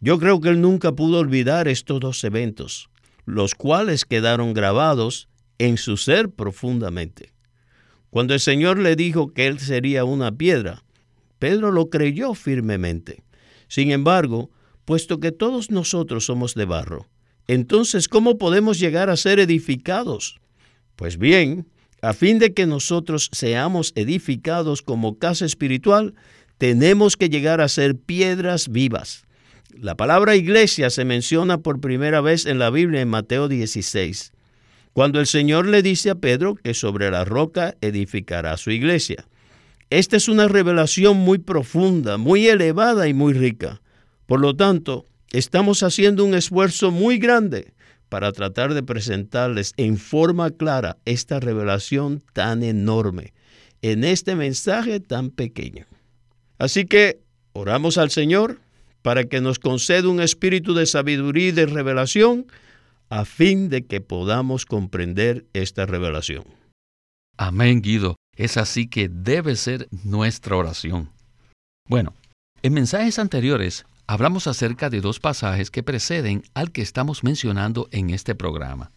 Yo 0.00 0.18
creo 0.18 0.40
que 0.40 0.50
él 0.50 0.60
nunca 0.60 0.92
pudo 0.92 1.18
olvidar 1.18 1.66
estos 1.66 1.98
dos 2.00 2.22
eventos, 2.22 2.88
los 3.26 3.54
cuales 3.54 4.04
quedaron 4.04 4.54
grabados 4.54 5.28
en 5.58 5.76
su 5.76 5.96
ser 5.96 6.30
profundamente. 6.30 7.32
Cuando 8.10 8.32
el 8.32 8.40
Señor 8.40 8.78
le 8.78 8.96
dijo 8.96 9.34
que 9.34 9.46
él 9.48 9.58
sería 9.58 10.04
una 10.04 10.32
piedra, 10.32 10.84
Pedro 11.38 11.72
lo 11.72 11.90
creyó 11.90 12.34
firmemente. 12.34 13.22
Sin 13.68 13.90
embargo, 13.90 14.50
puesto 14.84 15.20
que 15.20 15.32
todos 15.32 15.70
nosotros 15.70 16.24
somos 16.26 16.54
de 16.54 16.64
barro, 16.64 17.06
entonces 17.46 18.08
¿cómo 18.08 18.38
podemos 18.38 18.78
llegar 18.78 19.10
a 19.10 19.16
ser 19.16 19.40
edificados? 19.40 20.40
Pues 20.96 21.18
bien, 21.18 21.66
a 22.02 22.12
fin 22.12 22.38
de 22.38 22.54
que 22.54 22.66
nosotros 22.66 23.30
seamos 23.32 23.92
edificados 23.94 24.82
como 24.82 25.18
casa 25.18 25.44
espiritual, 25.44 26.14
tenemos 26.58 27.16
que 27.16 27.28
llegar 27.28 27.60
a 27.60 27.68
ser 27.68 27.96
piedras 27.96 28.68
vivas. 28.68 29.24
La 29.70 29.96
palabra 29.96 30.34
iglesia 30.36 30.90
se 30.90 31.04
menciona 31.04 31.58
por 31.58 31.80
primera 31.80 32.20
vez 32.20 32.46
en 32.46 32.58
la 32.58 32.70
Biblia 32.70 33.00
en 33.00 33.08
Mateo 33.08 33.48
16, 33.48 34.32
cuando 34.92 35.20
el 35.20 35.26
Señor 35.26 35.66
le 35.66 35.82
dice 35.82 36.10
a 36.10 36.16
Pedro 36.16 36.56
que 36.56 36.74
sobre 36.74 37.10
la 37.10 37.24
roca 37.24 37.76
edificará 37.80 38.56
su 38.56 38.70
iglesia. 38.70 39.26
Esta 39.90 40.16
es 40.16 40.28
una 40.28 40.48
revelación 40.48 41.16
muy 41.16 41.38
profunda, 41.38 42.18
muy 42.18 42.46
elevada 42.46 43.08
y 43.08 43.14
muy 43.14 43.32
rica. 43.32 43.80
Por 44.26 44.40
lo 44.40 44.54
tanto, 44.54 45.06
estamos 45.32 45.82
haciendo 45.82 46.24
un 46.24 46.34
esfuerzo 46.34 46.90
muy 46.90 47.18
grande 47.18 47.72
para 48.08 48.32
tratar 48.32 48.74
de 48.74 48.82
presentarles 48.82 49.72
en 49.76 49.96
forma 49.96 50.50
clara 50.50 50.98
esta 51.04 51.40
revelación 51.40 52.22
tan 52.32 52.62
enorme 52.62 53.32
en 53.82 54.04
este 54.04 54.34
mensaje 54.34 55.00
tan 55.00 55.30
pequeño. 55.30 55.86
Así 56.58 56.84
que 56.84 57.20
oramos 57.52 57.96
al 57.96 58.10
Señor 58.10 58.60
para 59.02 59.24
que 59.24 59.40
nos 59.40 59.58
conceda 59.58 60.08
un 60.08 60.20
espíritu 60.20 60.74
de 60.74 60.86
sabiduría 60.86 61.48
y 61.48 61.52
de 61.52 61.66
revelación 61.66 62.46
a 63.08 63.24
fin 63.24 63.70
de 63.70 63.86
que 63.86 64.00
podamos 64.00 64.66
comprender 64.66 65.46
esta 65.54 65.86
revelación. 65.86 66.44
Amén, 67.38 67.80
Guido. 67.80 68.17
Es 68.38 68.56
así 68.56 68.86
que 68.86 69.08
debe 69.08 69.56
ser 69.56 69.88
nuestra 70.04 70.56
oración. 70.56 71.10
Bueno, 71.88 72.14
en 72.62 72.72
mensajes 72.72 73.18
anteriores 73.18 73.84
hablamos 74.06 74.46
acerca 74.46 74.88
de 74.90 75.00
dos 75.00 75.18
pasajes 75.18 75.72
que 75.72 75.82
preceden 75.82 76.44
al 76.54 76.70
que 76.70 76.80
estamos 76.80 77.24
mencionando 77.24 77.88
en 77.90 78.10
este 78.10 78.36
programa. 78.36 78.92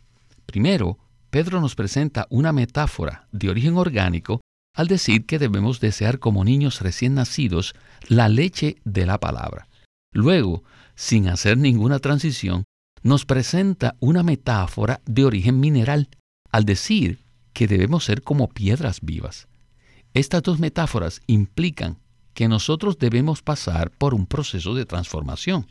Primero, 0.45 0.99
Pedro 1.31 1.59
nos 1.59 1.73
presenta 1.73 2.27
una 2.29 2.53
metáfora 2.53 3.27
de 3.31 3.49
origen 3.49 3.77
orgánico 3.77 4.41
al 4.75 4.87
decir 4.87 5.25
que 5.25 5.39
debemos 5.39 5.79
desear 5.79 6.19
como 6.19 6.45
niños 6.45 6.79
recién 6.81 7.15
nacidos 7.15 7.73
la 8.07 8.29
leche 8.29 8.77
de 8.83 9.07
la 9.07 9.19
palabra. 9.19 9.67
Luego, 10.13 10.63
sin 10.93 11.27
hacer 11.27 11.57
ninguna 11.57 11.97
transición, 11.97 12.63
nos 13.01 13.25
presenta 13.25 13.95
una 13.99 14.21
metáfora 14.21 15.01
de 15.05 15.25
origen 15.25 15.59
mineral 15.59 16.09
al 16.51 16.63
decir 16.63 17.20
que 17.53 17.67
debemos 17.67 18.05
ser 18.05 18.21
como 18.21 18.49
piedras 18.49 18.99
vivas. 19.01 19.47
Estas 20.13 20.43
dos 20.43 20.59
metáforas 20.59 21.21
implican 21.27 21.97
que 22.33 22.47
nosotros 22.47 22.97
debemos 22.97 23.41
pasar 23.41 23.91
por 23.91 24.13
un 24.13 24.25
proceso 24.25 24.73
de 24.73 24.85
transformación. 24.85 25.67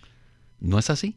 ¿No 0.59 0.79
es 0.79 0.91
así? 0.91 1.17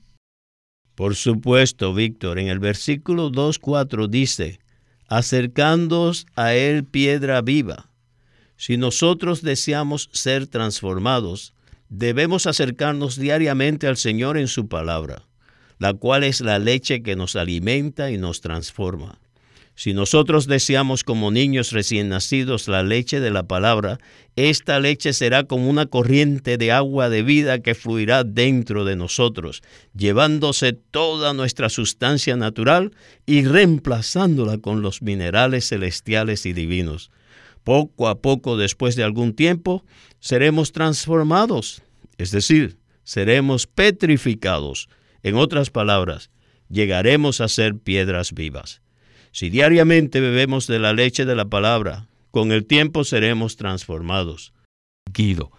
Por 0.95 1.15
supuesto, 1.15 1.93
Víctor. 1.93 2.39
En 2.39 2.47
el 2.47 2.59
versículo 2.59 3.31
2.4 3.31 4.07
dice, 4.07 4.59
acercándoos 5.07 6.25
a 6.35 6.53
Él 6.53 6.85
piedra 6.85 7.41
viva. 7.41 7.89
Si 8.55 8.77
nosotros 8.77 9.41
deseamos 9.41 10.09
ser 10.13 10.47
transformados, 10.47 11.53
debemos 11.89 12.45
acercarnos 12.47 13.17
diariamente 13.17 13.87
al 13.87 13.97
Señor 13.97 14.37
en 14.37 14.47
su 14.47 14.67
palabra, 14.67 15.23
la 15.79 15.93
cual 15.93 16.23
es 16.23 16.41
la 16.41 16.59
leche 16.59 17.03
que 17.03 17.15
nos 17.15 17.35
alimenta 17.35 18.11
y 18.11 18.17
nos 18.17 18.41
transforma. 18.41 19.19
Si 19.75 19.93
nosotros 19.93 20.45
deseamos 20.45 21.03
como 21.03 21.31
niños 21.31 21.71
recién 21.71 22.09
nacidos 22.09 22.67
la 22.67 22.83
leche 22.83 23.19
de 23.19 23.31
la 23.31 23.43
palabra, 23.43 23.97
esta 24.35 24.79
leche 24.79 25.13
será 25.13 25.45
como 25.45 25.67
una 25.67 25.87
corriente 25.87 26.57
de 26.57 26.71
agua 26.71 27.09
de 27.09 27.23
vida 27.23 27.59
que 27.59 27.73
fluirá 27.73 28.23
dentro 28.23 28.85
de 28.85 28.95
nosotros, 28.95 29.63
llevándose 29.95 30.73
toda 30.73 31.33
nuestra 31.33 31.69
sustancia 31.69 32.35
natural 32.35 32.91
y 33.25 33.45
reemplazándola 33.45 34.59
con 34.59 34.83
los 34.83 35.01
minerales 35.01 35.69
celestiales 35.69 36.45
y 36.45 36.53
divinos. 36.53 37.09
Poco 37.63 38.09
a 38.09 38.21
poco, 38.21 38.57
después 38.57 38.95
de 38.95 39.03
algún 39.03 39.33
tiempo, 39.33 39.83
seremos 40.19 40.71
transformados, 40.71 41.81
es 42.19 42.29
decir, 42.29 42.77
seremos 43.03 43.65
petrificados. 43.65 44.87
En 45.23 45.35
otras 45.35 45.71
palabras, 45.71 46.29
llegaremos 46.69 47.41
a 47.41 47.47
ser 47.47 47.75
piedras 47.75 48.33
vivas. 48.33 48.82
Si 49.33 49.49
diariamente 49.49 50.21
bebemos 50.21 50.67
de 50.67 50.77
la 50.77 50.93
leche 50.93 51.25
de 51.25 51.35
la 51.35 51.45
palabra, 51.45 52.05
con 52.29 52.51
el 52.51 52.67
tiempo 52.67 53.03
seremos 53.03 53.57
transformados. 53.57 54.53
Guido, 55.11 55.51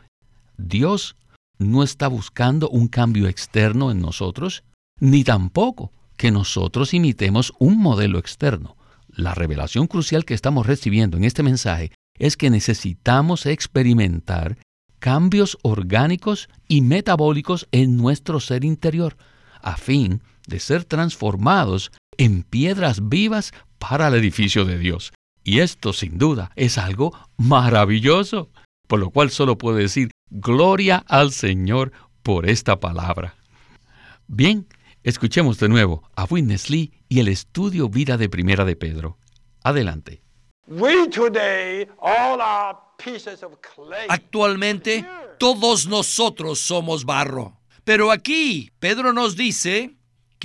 Dios 0.57 1.17
no 1.59 1.83
está 1.83 2.07
buscando 2.07 2.69
un 2.69 2.87
cambio 2.87 3.27
externo 3.27 3.91
en 3.91 4.01
nosotros, 4.01 4.63
ni 5.01 5.25
tampoco 5.25 5.93
que 6.17 6.31
nosotros 6.31 6.95
imitemos 6.95 7.53
un 7.59 7.79
modelo 7.79 8.21
externo. 8.21 8.77
La 9.09 9.35
revelación 9.35 9.89
crucial 9.89 10.25
que 10.25 10.35
estamos 10.35 10.67
recibiendo 10.67 11.17
en 11.17 11.25
este 11.25 11.43
mensaje 11.43 11.91
es 12.17 12.37
que 12.37 12.51
necesitamos 12.51 13.45
experimentar 13.45 14.57
cambios 15.01 15.59
orgánicos 15.63 16.49
y 16.69 16.81
metabólicos 16.81 17.67
en 17.73 17.97
nuestro 17.97 18.39
ser 18.39 18.65
interior, 18.65 19.17
a 19.61 19.77
fin 19.77 20.23
de 20.47 20.61
ser 20.61 20.85
transformados 20.85 21.91
en 22.19 22.43
piedras 22.43 23.09
vivas 23.09 23.53
para 23.79 24.09
el 24.09 24.15
edificio 24.15 24.65
de 24.65 24.79
Dios. 24.79 25.13
Y 25.43 25.61
esto 25.61 25.93
sin 25.93 26.19
duda 26.19 26.51
es 26.57 26.79
algo 26.79 27.13
maravilloso, 27.37 28.51
por 28.89 28.99
lo 28.99 29.11
cual 29.11 29.31
solo 29.31 29.59
puedo 29.59 29.77
decir 29.77 30.11
gloria 30.31 31.05
al 31.07 31.33
Señor 31.33 31.93
por 32.23 32.49
esta 32.49 32.81
palabra. 32.81 33.37
Bien, 34.27 34.67
escuchemos 35.03 35.59
de 35.59 35.69
nuevo 35.69 36.03
a 36.17 36.25
Witness 36.25 36.71
Lee 36.71 36.93
y 37.09 37.21
el 37.21 37.29
estudio 37.29 37.89
Vida 37.89 38.17
de 38.17 38.29
Primera 38.29 38.65
de 38.65 38.77
Pedro. 38.77 39.19
Adelante. 39.63 40.23
Actualmente, 44.09 45.07
todos 45.39 45.87
nosotros 45.87 46.59
somos 46.59 47.05
barro. 47.05 47.61
Pero 47.85 48.11
aquí, 48.11 48.73
Pedro 48.79 49.13
nos 49.13 49.37
dice 49.37 49.95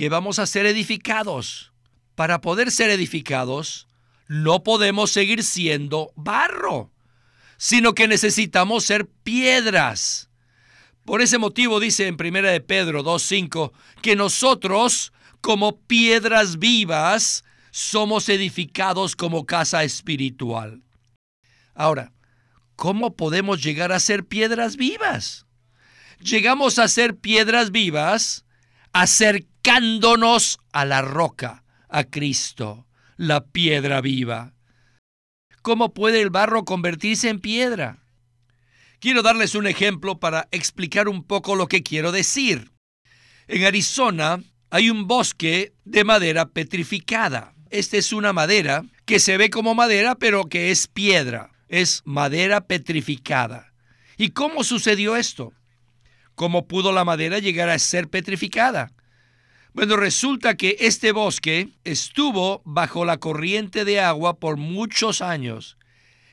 que 0.00 0.08
vamos 0.08 0.38
a 0.38 0.46
ser 0.46 0.64
edificados. 0.64 1.74
Para 2.14 2.40
poder 2.40 2.70
ser 2.70 2.88
edificados, 2.88 3.86
no 4.28 4.62
podemos 4.62 5.10
seguir 5.10 5.44
siendo 5.44 6.10
barro, 6.16 6.90
sino 7.58 7.94
que 7.94 8.08
necesitamos 8.08 8.84
ser 8.84 9.06
piedras. 9.06 10.30
Por 11.04 11.20
ese 11.20 11.36
motivo 11.36 11.80
dice 11.80 12.06
en 12.06 12.14
1 12.14 12.48
de 12.48 12.62
Pedro 12.62 13.04
2.5 13.04 13.72
que 14.00 14.16
nosotros, 14.16 15.12
como 15.42 15.78
piedras 15.82 16.58
vivas, 16.58 17.44
somos 17.70 18.30
edificados 18.30 19.14
como 19.14 19.44
casa 19.44 19.84
espiritual. 19.84 20.82
Ahora, 21.74 22.14
¿cómo 22.74 23.16
podemos 23.16 23.62
llegar 23.62 23.92
a 23.92 24.00
ser 24.00 24.24
piedras 24.24 24.76
vivas? 24.76 25.44
Llegamos 26.20 26.78
a 26.78 26.88
ser 26.88 27.18
piedras 27.18 27.70
vivas 27.70 28.46
acercándonos 29.62 30.58
a 30.72 30.84
la 30.84 31.02
roca, 31.02 31.64
a 31.88 32.04
Cristo, 32.04 32.86
la 33.16 33.44
piedra 33.44 34.00
viva. 34.00 34.54
¿Cómo 35.62 35.92
puede 35.92 36.22
el 36.22 36.30
barro 36.30 36.64
convertirse 36.64 37.28
en 37.28 37.40
piedra? 37.40 37.98
Quiero 39.00 39.22
darles 39.22 39.54
un 39.54 39.66
ejemplo 39.66 40.18
para 40.18 40.48
explicar 40.50 41.08
un 41.08 41.24
poco 41.24 41.56
lo 41.56 41.66
que 41.66 41.82
quiero 41.82 42.10
decir. 42.10 42.70
En 43.48 43.64
Arizona 43.64 44.42
hay 44.70 44.88
un 44.88 45.06
bosque 45.06 45.74
de 45.84 46.04
madera 46.04 46.46
petrificada. 46.46 47.54
Esta 47.70 47.98
es 47.98 48.12
una 48.12 48.32
madera 48.32 48.84
que 49.04 49.20
se 49.20 49.36
ve 49.36 49.50
como 49.50 49.74
madera, 49.74 50.14
pero 50.14 50.44
que 50.44 50.70
es 50.70 50.86
piedra. 50.86 51.50
Es 51.68 52.02
madera 52.04 52.62
petrificada. 52.62 53.72
¿Y 54.16 54.30
cómo 54.30 54.64
sucedió 54.64 55.16
esto? 55.16 55.52
¿Cómo 56.34 56.66
pudo 56.66 56.92
la 56.92 57.04
madera 57.04 57.38
llegar 57.38 57.68
a 57.68 57.78
ser 57.78 58.08
petrificada? 58.08 58.92
Bueno, 59.72 59.96
resulta 59.96 60.56
que 60.56 60.76
este 60.80 61.12
bosque 61.12 61.68
estuvo 61.84 62.60
bajo 62.64 63.04
la 63.04 63.18
corriente 63.18 63.84
de 63.84 64.00
agua 64.00 64.38
por 64.38 64.56
muchos 64.56 65.22
años 65.22 65.78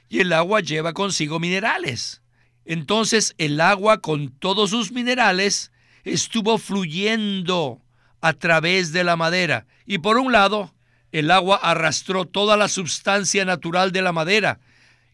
y 0.09 0.21
el 0.21 0.33
agua 0.33 0.61
lleva 0.61 0.93
consigo 0.93 1.39
minerales. 1.39 2.21
Entonces 2.65 3.35
el 3.37 3.61
agua 3.61 3.99
con 3.99 4.29
todos 4.29 4.71
sus 4.71 4.91
minerales 4.91 5.71
estuvo 6.03 6.57
fluyendo 6.57 7.81
a 8.21 8.33
través 8.33 8.91
de 8.91 9.03
la 9.03 9.15
madera 9.15 9.67
y 9.85 9.99
por 9.99 10.17
un 10.17 10.31
lado 10.31 10.73
el 11.11 11.29
agua 11.29 11.59
arrastró 11.61 12.25
toda 12.25 12.57
la 12.57 12.67
sustancia 12.67 13.45
natural 13.45 13.91
de 13.91 14.01
la 14.01 14.13
madera. 14.13 14.59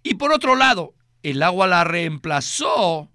Y 0.01 0.15
por 0.15 0.31
otro 0.31 0.55
lado, 0.55 0.93
el 1.23 1.43
agua 1.43 1.67
la 1.67 1.83
reemplazó 1.83 3.09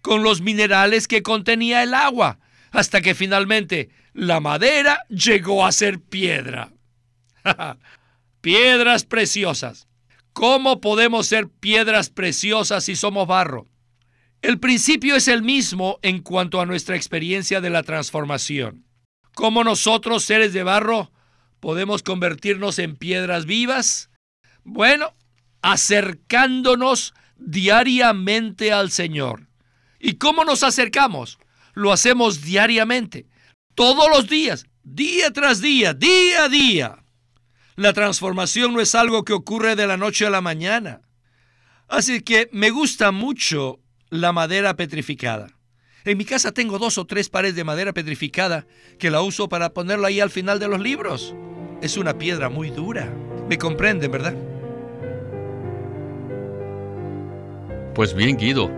con 0.00 0.22
los 0.22 0.40
minerales 0.40 1.06
que 1.06 1.22
contenía 1.22 1.82
el 1.82 1.94
agua, 1.94 2.38
hasta 2.74 3.00
que 3.00 3.14
finalmente 3.14 3.88
la 4.12 4.40
madera 4.40 5.06
llegó 5.08 5.64
a 5.64 5.70
ser 5.70 6.00
piedra. 6.00 6.72
piedras 8.40 9.04
preciosas. 9.04 9.86
¿Cómo 10.32 10.80
podemos 10.80 11.28
ser 11.28 11.48
piedras 11.48 12.10
preciosas 12.10 12.84
si 12.84 12.96
somos 12.96 13.28
barro? 13.28 13.68
El 14.42 14.58
principio 14.58 15.14
es 15.14 15.28
el 15.28 15.42
mismo 15.42 16.00
en 16.02 16.20
cuanto 16.20 16.60
a 16.60 16.66
nuestra 16.66 16.96
experiencia 16.96 17.60
de 17.60 17.70
la 17.70 17.84
transformación. 17.84 18.84
¿Cómo 19.36 19.62
nosotros, 19.62 20.24
seres 20.24 20.52
de 20.52 20.64
barro, 20.64 21.12
podemos 21.60 22.02
convertirnos 22.02 22.80
en 22.80 22.96
piedras 22.96 23.46
vivas? 23.46 24.10
Bueno, 24.64 25.14
acercándonos 25.62 27.14
diariamente 27.36 28.72
al 28.72 28.90
Señor. 28.90 29.46
¿Y 30.00 30.14
cómo 30.14 30.44
nos 30.44 30.64
acercamos? 30.64 31.38
Lo 31.74 31.92
hacemos 31.92 32.42
diariamente, 32.42 33.26
todos 33.74 34.08
los 34.08 34.28
días, 34.28 34.66
día 34.82 35.32
tras 35.32 35.60
día, 35.60 35.92
día 35.92 36.44
a 36.44 36.48
día. 36.48 37.04
La 37.76 37.92
transformación 37.92 38.72
no 38.72 38.80
es 38.80 38.94
algo 38.94 39.24
que 39.24 39.32
ocurre 39.32 39.74
de 39.74 39.86
la 39.86 39.96
noche 39.96 40.26
a 40.26 40.30
la 40.30 40.40
mañana. 40.40 41.02
Así 41.88 42.22
que 42.22 42.48
me 42.52 42.70
gusta 42.70 43.10
mucho 43.10 43.80
la 44.10 44.32
madera 44.32 44.76
petrificada. 44.76 45.48
En 46.04 46.18
mi 46.18 46.24
casa 46.24 46.52
tengo 46.52 46.78
dos 46.78 46.98
o 46.98 47.06
tres 47.06 47.28
pares 47.28 47.56
de 47.56 47.64
madera 47.64 47.92
petrificada 47.92 48.66
que 48.98 49.10
la 49.10 49.22
uso 49.22 49.48
para 49.48 49.72
ponerla 49.72 50.08
ahí 50.08 50.20
al 50.20 50.30
final 50.30 50.58
de 50.60 50.68
los 50.68 50.80
libros. 50.80 51.34
Es 51.82 51.96
una 51.96 52.16
piedra 52.16 52.48
muy 52.48 52.70
dura. 52.70 53.12
¿Me 53.48 53.58
comprenden, 53.58 54.10
verdad? 54.10 54.34
Pues 57.94 58.14
bien, 58.14 58.36
Guido, 58.36 58.70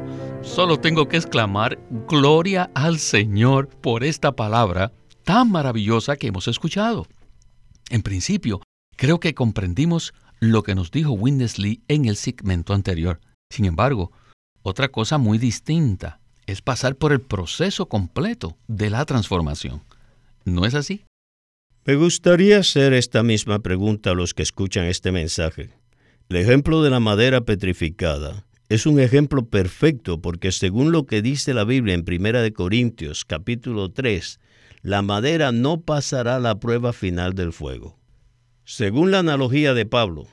solo 0.47 0.79
tengo 0.79 1.09
que 1.09 1.17
exclamar 1.17 1.79
gloria 2.09 2.71
al 2.75 2.99
Señor 2.99 3.69
por 3.69 4.05
esta 4.05 4.33
palabra 4.33 4.93
tan 5.25 5.51
maravillosa 5.51 6.17
que 6.17 6.29
hemos 6.29 6.49
escuchado. 6.49 7.07
En 7.91 8.03
principio, 8.03 8.63
creo 8.97 9.21
que 9.21 9.35
comprendimos 9.35 10.15
lo 10.41 10.63
que 10.63 10.75
nos 10.75 10.91
dijo 10.91 11.13
Winnesley 11.13 11.83
en 11.89 12.07
el 12.07 12.17
segmento 12.17 12.73
anterior. 12.73 13.21
Sin 13.51 13.65
embargo, 13.65 14.13
otra 14.63 14.89
cosa 14.89 15.19
muy 15.19 15.39
distinta 15.39 16.21
es 16.47 16.63
pasar 16.63 16.97
por 16.97 17.13
el 17.13 17.21
proceso 17.21 17.87
completo 17.87 18.57
de 18.69 18.89
la 18.89 19.05
transformación. 19.05 19.83
¿No 20.45 20.65
es 20.65 20.75
así? 20.75 21.05
Me 21.85 21.97
gustaría 21.97 22.59
hacer 22.59 22.95
esta 22.95 23.23
misma 23.23 23.59
pregunta 23.59 24.11
a 24.11 24.15
los 24.15 24.33
que 24.33 24.43
escuchan 24.43 24.87
este 24.87 25.13
mensaje. 25.13 25.71
El 26.29 26.37
ejemplo 26.37 26.83
de 26.83 26.91
la 26.91 27.01
madera 27.01 27.43
petrificada 27.43 28.46
es 28.69 28.87
un 28.87 28.99
ejemplo 28.99 29.47
perfecto 29.47 30.21
porque 30.21 30.51
según 30.51 30.91
lo 30.91 31.07
que 31.07 31.23
dice 31.23 31.55
la 31.55 31.65
Biblia 31.65 31.95
en 31.95 32.05
1 32.07 32.53
Corintios 32.53 33.25
capítulo 33.25 33.93
3, 33.93 34.41
la 34.83 35.03
madera 35.03 35.53
no 35.53 35.81
pasará 35.81 36.41
la 36.41 36.59
prueba 36.59 36.93
final 36.93 37.35
del 37.35 37.53
fuego. 37.53 37.97
Según 38.65 39.13
la 39.13 39.21
analogía 39.21 39.73
de 39.73 39.87
Pablo, 39.87 40.27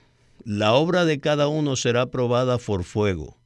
la 0.45 0.73
obra 0.73 1.05
de 1.05 1.19
cada 1.19 1.47
uno 1.47 1.75
será 1.75 2.07
probada 2.07 2.57
por 2.57 2.83
fuego. 2.83 3.37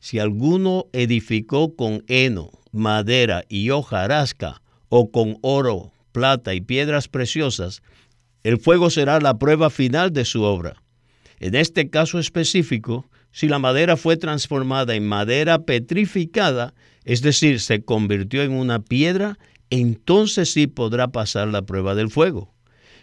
Si 0.00 0.18
alguno 0.18 0.86
edificó 0.92 1.76
con 1.76 2.02
heno, 2.08 2.50
madera 2.72 3.44
y 3.48 3.70
hojarasca, 3.70 4.62
o 4.88 5.10
con 5.10 5.38
oro, 5.42 5.92
plata 6.12 6.54
y 6.54 6.60
piedras 6.60 7.08
preciosas, 7.08 7.82
el 8.42 8.58
fuego 8.58 8.90
será 8.90 9.20
la 9.20 9.38
prueba 9.38 9.70
final 9.70 10.12
de 10.12 10.24
su 10.24 10.42
obra. 10.42 10.82
En 11.40 11.54
este 11.54 11.90
caso 11.90 12.18
específico, 12.18 13.08
si 13.34 13.48
la 13.48 13.58
madera 13.58 13.96
fue 13.96 14.16
transformada 14.16 14.94
en 14.94 15.08
madera 15.08 15.64
petrificada, 15.64 16.72
es 17.04 17.20
decir, 17.20 17.58
se 17.58 17.84
convirtió 17.84 18.44
en 18.44 18.52
una 18.52 18.78
piedra, 18.78 19.40
entonces 19.70 20.52
sí 20.52 20.68
podrá 20.68 21.08
pasar 21.08 21.48
la 21.48 21.62
prueba 21.62 21.96
del 21.96 22.10
fuego. 22.10 22.54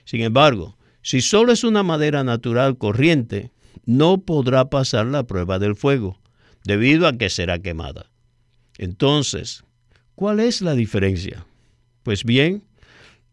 Sin 0.05 0.21
embargo, 0.21 0.77
si 1.01 1.19
solo 1.19 1.51
es 1.51 1.65
una 1.65 1.83
madera 1.83 2.23
natural 2.23 2.77
corriente, 2.77 3.51
no 3.85 4.21
podrá 4.21 4.69
pasar 4.69 5.05
la 5.05 5.23
prueba 5.23 5.59
del 5.59 5.75
fuego, 5.75 6.17
debido 6.63 7.07
a 7.07 7.17
que 7.17 7.29
será 7.29 7.59
quemada. 7.59 8.09
Entonces, 8.77 9.65
¿cuál 10.15 10.39
es 10.39 10.61
la 10.61 10.75
diferencia? 10.75 11.45
Pues 12.03 12.23
bien, 12.23 12.63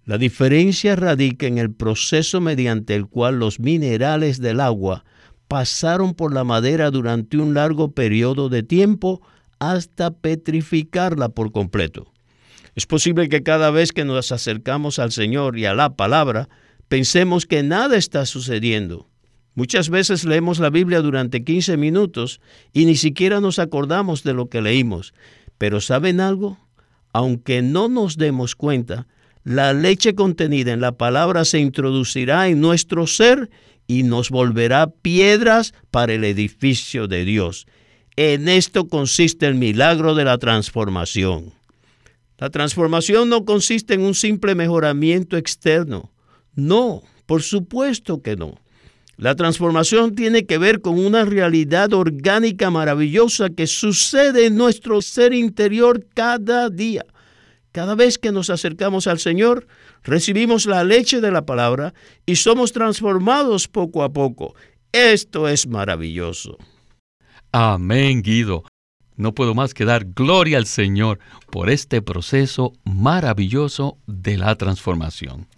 la 0.04 0.18
diferencia 0.18 0.96
radica 0.96 1.46
en 1.46 1.58
el 1.58 1.72
proceso 1.72 2.40
mediante 2.40 2.96
el 2.96 3.06
cual 3.06 3.38
los 3.38 3.61
minerales 3.61 4.40
del 4.40 4.58
agua 4.58 5.04
pasaron 5.48 6.14
por 6.14 6.32
la 6.32 6.44
madera 6.44 6.90
durante 6.90 7.38
un 7.38 7.54
largo 7.54 7.92
periodo 7.92 8.48
de 8.48 8.62
tiempo 8.62 9.22
hasta 9.58 10.11
petrificarla 10.11 11.30
por 11.30 11.50
completo. 11.50 12.12
Es 12.74 12.87
posible 12.87 13.28
que 13.28 13.42
cada 13.42 13.70
vez 13.70 13.92
que 13.92 14.04
nos 14.04 14.30
acercamos 14.30 14.98
al 14.98 15.11
Señor 15.11 15.58
y 15.58 15.64
a 15.64 15.74
la 15.74 15.96
palabra, 15.96 16.48
pensemos 16.87 17.46
que 17.46 17.62
nada 17.62 17.96
está 17.96 18.24
sucediendo. 18.24 19.08
Muchas 19.54 19.90
veces 19.90 20.24
leemos 20.24 20.61
la 20.61 20.70
Biblia 20.70 21.00
durante 21.00 21.42
15 21.42 21.76
minutos 21.76 22.40
y 22.72 22.84
ni 22.84 22.94
siquiera 22.94 23.40
nos 23.40 23.58
acordamos 23.58 24.22
de 24.22 24.32
lo 24.32 24.48
que 24.48 24.62
leímos. 24.62 25.14
Pero 25.56 25.80
¿saben 25.80 26.20
algo? 26.20 26.58
Aunque 27.12 27.62
no 27.62 27.88
nos 27.88 28.16
demos 28.16 28.54
cuenta, 28.54 29.08
la 29.42 29.72
leche 29.72 30.14
contenida 30.14 30.72
en 30.72 30.80
la 30.80 30.92
palabra 30.92 31.44
se 31.44 31.58
introducirá 31.58 32.48
en 32.48 32.61
nuestro 32.61 33.08
ser 33.08 33.50
y 33.88 34.05
nos 34.05 34.31
volverá 34.31 34.90
piedras 34.90 35.74
para 35.90 36.12
el 36.12 36.22
edificio 36.22 37.09
de 37.09 37.24
Dios. 37.24 37.66
En 38.14 38.48
esto 38.48 38.87
consiste 38.87 39.46
el 39.46 39.57
milagro 39.57 40.14
de 40.14 40.24
la 40.24 40.38
transformación. 40.38 41.55
La 42.37 42.51
transformación 42.51 43.29
no 43.29 43.44
consiste 43.44 43.94
en 43.94 44.03
un 44.03 44.14
simple 44.14 44.55
mejoramiento 44.55 45.37
externo. 45.37 46.12
No, 46.55 47.03
por 47.27 47.42
supuesto 47.42 48.22
que 48.22 48.37
no. 48.37 48.61
La 49.16 49.35
transformación 49.35 50.14
tiene 50.14 50.46
que 50.46 50.59
ver 50.59 50.81
con 50.81 50.98
una 51.05 51.24
realidad 51.24 51.92
orgánica 51.92 52.70
maravillosa 52.70 53.51
que 53.51 53.66
sucede 53.66 54.46
en 54.46 54.57
nuestro 54.57 55.03
ser 55.03 55.33
interior 55.33 56.07
cada 56.14 56.70
día. 56.70 57.05
Cada 57.72 57.96
vez 57.96 58.18
que 58.18 58.33
nos 58.33 58.51
acercamos 58.51 59.09
al 59.09 59.18
Señor, 59.18 59.66
recibimos 60.02 60.66
la 60.66 60.84
leche 60.84 61.20
de 61.20 61.30
la 61.30 61.46
palabra 61.46 61.94
y 62.26 62.37
somos 62.37 62.72
transformados 62.72 63.68
poco 63.68 64.02
a 64.02 64.12
poco. 64.12 64.54
Esto 64.92 65.48
es 65.48 65.66
maravilloso. 65.66 66.58
Amén, 67.52 68.22
Guido. 68.22 68.64
No 69.16 69.34
puedo 69.34 69.54
más 69.54 69.74
que 69.74 69.84
dar 69.84 70.04
gloria 70.14 70.58
al 70.58 70.66
Señor 70.66 71.18
por 71.50 71.70
este 71.70 72.02
proceso 72.02 72.72
maravilloso 72.84 73.98
de 74.06 74.38
la 74.38 74.54
transformación. 74.54 75.48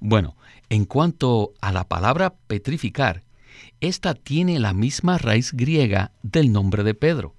Bueno, 0.00 0.36
en 0.68 0.84
cuanto 0.84 1.54
a 1.60 1.72
la 1.72 1.88
palabra 1.88 2.34
petrificar, 2.46 3.22
esta 3.80 4.14
tiene 4.14 4.58
la 4.58 4.74
misma 4.74 5.18
raíz 5.18 5.52
griega 5.52 6.12
del 6.22 6.52
nombre 6.52 6.84
de 6.84 6.94
Pedro. 6.94 7.34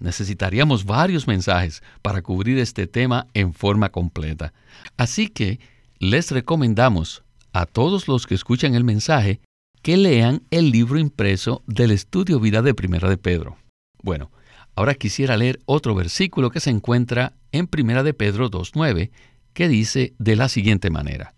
Necesitaríamos 0.00 0.84
varios 0.84 1.26
mensajes 1.26 1.82
para 2.02 2.22
cubrir 2.22 2.58
este 2.58 2.86
tema 2.86 3.26
en 3.34 3.52
forma 3.52 3.90
completa. 3.90 4.52
Así 4.96 5.28
que 5.28 5.60
les 5.98 6.30
recomendamos 6.30 7.22
a 7.52 7.66
todos 7.66 8.08
los 8.08 8.26
que 8.26 8.34
escuchan 8.34 8.74
el 8.74 8.84
mensaje 8.84 9.40
que 9.82 9.96
lean 9.96 10.42
el 10.50 10.70
libro 10.70 10.98
impreso 10.98 11.62
del 11.66 11.90
estudio 11.90 12.40
vida 12.40 12.62
de 12.62 12.74
Primera 12.74 13.08
de 13.08 13.18
Pedro. 13.18 13.56
Bueno, 14.02 14.30
ahora 14.74 14.94
quisiera 14.94 15.36
leer 15.36 15.60
otro 15.66 15.94
versículo 15.94 16.50
que 16.50 16.60
se 16.60 16.70
encuentra 16.70 17.34
en 17.52 17.66
Primera 17.66 18.02
de 18.02 18.14
Pedro 18.14 18.50
2.9, 18.50 19.10
que 19.52 19.68
dice 19.68 20.14
de 20.18 20.36
la 20.36 20.48
siguiente 20.48 20.90
manera, 20.90 21.34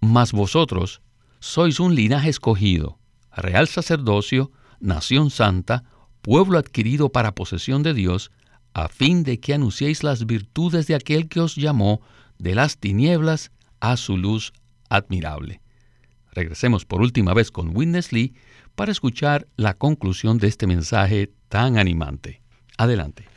Mas 0.00 0.32
vosotros 0.32 1.00
sois 1.38 1.80
un 1.80 1.94
linaje 1.94 2.28
escogido, 2.28 2.98
real 3.34 3.68
sacerdocio, 3.68 4.50
nación 4.80 5.30
santa, 5.30 5.84
pueblo 6.26 6.58
adquirido 6.58 7.10
para 7.10 7.36
posesión 7.36 7.84
de 7.84 7.94
Dios, 7.94 8.32
a 8.74 8.88
fin 8.88 9.22
de 9.22 9.38
que 9.38 9.54
anunciéis 9.54 10.02
las 10.02 10.26
virtudes 10.26 10.88
de 10.88 10.96
aquel 10.96 11.28
que 11.28 11.38
os 11.38 11.54
llamó 11.54 12.00
de 12.36 12.56
las 12.56 12.78
tinieblas 12.78 13.52
a 13.78 13.96
su 13.96 14.16
luz 14.16 14.52
admirable. 14.88 15.60
Regresemos 16.32 16.84
por 16.84 17.00
última 17.00 17.32
vez 17.32 17.52
con 17.52 17.76
Witness 17.76 18.10
Lee 18.10 18.34
para 18.74 18.90
escuchar 18.90 19.46
la 19.56 19.74
conclusión 19.74 20.38
de 20.38 20.48
este 20.48 20.66
mensaje 20.66 21.30
tan 21.48 21.78
animante. 21.78 22.42
Adelante. 22.76 23.28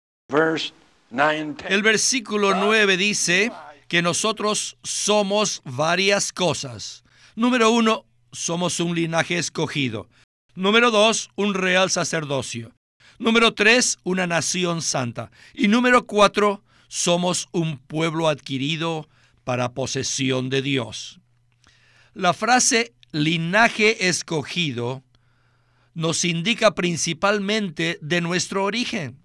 El 1.67 1.83
versículo 1.83 2.55
9 2.55 2.97
dice 2.97 3.51
que 3.87 4.01
nosotros 4.01 4.77
somos 4.81 5.61
varias 5.63 6.33
cosas. 6.33 7.03
Número 7.35 7.69
uno, 7.69 8.05
somos 8.31 8.79
un 8.79 8.95
linaje 8.95 9.37
escogido. 9.37 10.09
Número 10.55 10.89
dos, 10.89 11.29
un 11.35 11.53
real 11.53 11.91
sacerdocio. 11.91 12.73
Número 13.19 13.53
tres, 13.53 13.99
una 14.03 14.27
nación 14.27 14.81
santa. 14.81 15.29
Y 15.53 15.67
número 15.67 16.07
cuatro, 16.07 16.63
somos 16.87 17.49
un 17.51 17.77
pueblo 17.77 18.29
adquirido 18.29 19.09
para 19.43 19.73
posesión 19.73 20.49
de 20.49 20.61
Dios. 20.61 21.19
La 22.13 22.33
frase 22.33 22.93
linaje 23.11 24.07
escogido 24.07 25.03
nos 25.93 26.23
indica 26.23 26.75
principalmente 26.75 27.99
de 28.01 28.21
nuestro 28.21 28.63
origen. 28.63 29.21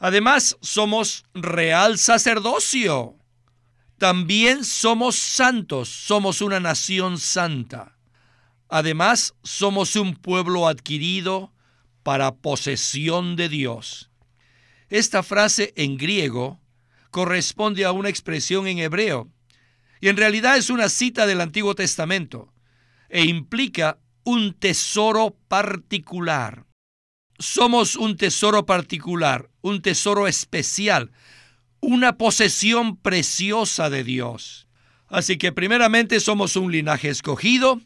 Además, 0.00 0.56
somos 0.60 1.24
real 1.32 1.96
sacerdocio. 1.96 3.14
También 3.98 4.64
somos 4.64 5.14
santos, 5.14 5.88
somos 5.88 6.40
una 6.40 6.58
nación 6.58 7.18
santa. 7.18 7.96
Además, 8.68 9.34
somos 9.44 9.94
un 9.94 10.16
pueblo 10.16 10.66
adquirido 10.66 11.52
para 12.02 12.36
posesión 12.36 13.36
de 13.36 13.48
Dios. 13.48 14.10
Esta 14.88 15.22
frase 15.22 15.72
en 15.76 15.96
griego 15.96 16.60
corresponde 17.10 17.84
a 17.84 17.92
una 17.92 18.08
expresión 18.08 18.66
en 18.66 18.78
hebreo 18.78 19.28
y 20.00 20.08
en 20.08 20.16
realidad 20.16 20.56
es 20.56 20.70
una 20.70 20.88
cita 20.88 21.26
del 21.26 21.40
Antiguo 21.40 21.74
Testamento 21.74 22.52
e 23.08 23.24
implica 23.24 23.98
un 24.24 24.54
tesoro 24.54 25.36
particular. 25.48 26.66
Somos 27.38 27.96
un 27.96 28.16
tesoro 28.16 28.66
particular, 28.66 29.50
un 29.60 29.80
tesoro 29.80 30.26
especial, 30.26 31.12
una 31.80 32.18
posesión 32.18 32.96
preciosa 32.96 33.90
de 33.90 34.04
Dios. 34.04 34.68
Así 35.08 35.38
que 35.38 35.52
primeramente 35.52 36.20
somos 36.20 36.56
un 36.56 36.70
linaje 36.70 37.08
escogido, 37.08 37.80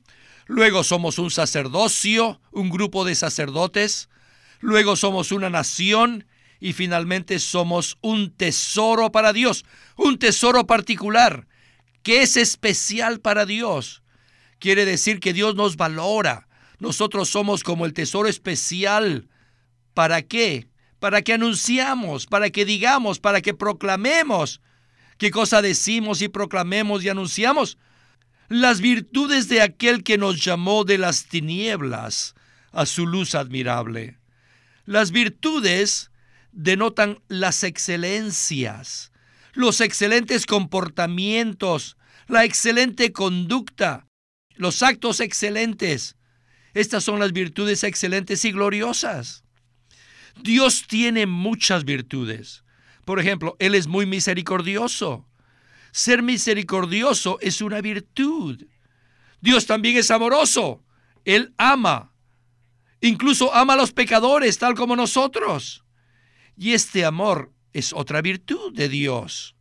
luego 0.46 0.84
somos 0.84 1.18
un 1.18 1.30
sacerdocio, 1.30 2.40
un 2.50 2.70
grupo 2.70 3.04
de 3.04 3.14
sacerdotes, 3.14 4.08
luego 4.60 4.96
somos 4.96 5.32
una 5.32 5.50
nación 5.50 6.26
y 6.60 6.72
finalmente 6.72 7.38
somos 7.38 7.98
un 8.00 8.30
tesoro 8.30 9.10
para 9.10 9.32
Dios, 9.32 9.64
un 9.96 10.18
tesoro 10.18 10.66
particular 10.66 11.46
que 12.02 12.22
es 12.22 12.36
especial 12.36 13.20
para 13.20 13.46
Dios. 13.46 14.02
Quiere 14.58 14.84
decir 14.84 15.20
que 15.20 15.32
Dios 15.32 15.54
nos 15.54 15.76
valora. 15.76 16.48
Nosotros 16.78 17.28
somos 17.28 17.62
como 17.62 17.86
el 17.86 17.92
tesoro 17.92 18.28
especial. 18.28 19.28
¿Para 19.94 20.22
qué? 20.22 20.68
Para 20.98 21.22
que 21.22 21.32
anunciamos, 21.32 22.26
para 22.26 22.50
que 22.50 22.64
digamos, 22.64 23.18
para 23.18 23.40
que 23.40 23.54
proclamemos. 23.54 24.60
¿Qué 25.18 25.30
cosa 25.30 25.62
decimos 25.62 26.22
y 26.22 26.28
proclamemos 26.28 27.04
y 27.04 27.08
anunciamos? 27.08 27.78
Las 28.48 28.80
virtudes 28.80 29.48
de 29.48 29.62
aquel 29.62 30.02
que 30.02 30.18
nos 30.18 30.44
llamó 30.44 30.84
de 30.84 30.98
las 30.98 31.26
tinieblas 31.26 32.34
a 32.72 32.86
su 32.86 33.06
luz 33.06 33.34
admirable. 33.34 34.18
Las 34.84 35.10
virtudes 35.10 36.10
denotan 36.52 37.20
las 37.28 37.64
excelencias, 37.64 39.12
los 39.52 39.80
excelentes 39.80 40.46
comportamientos, 40.46 41.96
la 42.28 42.44
excelente 42.44 43.12
conducta, 43.12 44.06
los 44.54 44.82
actos 44.82 45.20
excelentes. 45.20 46.16
Estas 46.74 47.04
son 47.04 47.20
las 47.20 47.32
virtudes 47.32 47.84
excelentes 47.84 48.44
y 48.44 48.52
gloriosas. 48.52 49.44
Dios 50.42 50.86
tiene 50.86 51.26
muchas 51.26 51.84
virtudes. 51.84 52.64
Por 53.04 53.20
ejemplo, 53.20 53.56
Él 53.58 53.74
es 53.74 53.86
muy 53.86 54.06
misericordioso. 54.06 55.26
Ser 55.92 56.22
misericordioso 56.22 57.38
es 57.40 57.60
una 57.60 57.80
virtud. 57.80 58.64
Dios 59.40 59.66
también 59.66 59.96
es 59.96 60.10
amoroso. 60.10 60.82
Él 61.24 61.54
ama. 61.58 62.12
Incluso 63.00 63.54
ama 63.54 63.74
a 63.74 63.76
los 63.76 63.92
pecadores 63.92 64.58
tal 64.58 64.74
como 64.74 64.96
nosotros. 64.96 65.84
Y 66.56 66.72
este 66.72 67.04
amor 67.04 67.52
es 67.72 67.92
otra 67.92 68.22
virtud 68.22 68.72
de 68.72 68.88
Dios. 68.88 69.54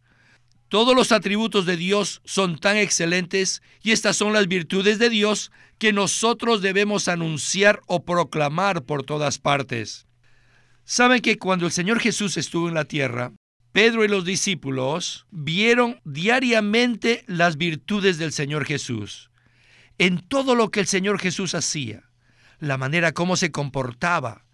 Todos 0.70 0.96
los 0.96 1.12
atributos 1.12 1.66
de 1.66 1.76
Dios 1.76 2.22
son 2.24 2.58
tan 2.58 2.78
excelentes 2.78 3.62
y 3.84 3.92
estas 3.92 4.16
son 4.16 4.32
las 4.32 4.48
virtudes 4.48 5.00
de 5.00 5.10
Dios 5.10 5.52
que 5.80 5.92
nosotros 5.92 6.62
debemos 6.62 7.10
anunciar 7.10 7.82
o 7.88 8.06
proclamar 8.06 8.84
por 8.86 9.04
todas 9.04 9.38
partes. 9.38 10.08
Saben 10.86 11.22
que 11.22 11.38
cuando 11.38 11.66
el 11.66 11.74
Señor 11.74 12.00
Jesús 12.00 12.38
estuvo 12.38 12.70
en 12.70 12.76
la 12.76 12.86
tierra, 12.86 13.34
Pedro 13.72 14.04
y 14.04 14.10
los 14.10 14.26
discípulos 14.26 15.26
vieron 15.32 16.02
diariamente 16.04 17.24
las 17.28 17.58
virtudes 17.58 18.18
del 18.18 18.34
Señor 18.34 18.66
Jesús. 18.66 19.32
En 19.98 20.20
todo 20.20 20.56
lo 20.56 20.72
que 20.72 20.82
el 20.82 20.88
Señor 20.88 21.20
Jesús 21.20 21.56
hacía, 21.56 22.04
la 22.60 22.78
manera 22.78 23.14
como 23.14 23.38
se 23.38 23.52
comportaba. 23.52 24.46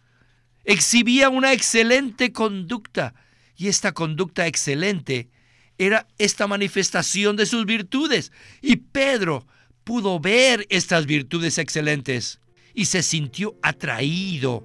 Exhibía 0.66 1.30
una 1.30 1.54
excelente 1.54 2.32
conducta 2.32 3.16
y 3.56 3.70
esta 3.70 3.94
conducta 3.94 4.46
excelente 4.46 5.30
era 5.78 6.08
esta 6.18 6.48
manifestación 6.48 7.36
de 7.38 7.46
sus 7.46 7.66
virtudes. 7.66 8.32
Y 8.62 8.78
Pedro 8.78 9.48
pudo 9.84 10.20
ver 10.20 10.68
estas 10.70 11.06
virtudes 11.06 11.58
excelentes 11.58 12.40
y 12.74 12.86
se 12.86 13.02
sintió 13.02 13.56
atraído 13.64 14.64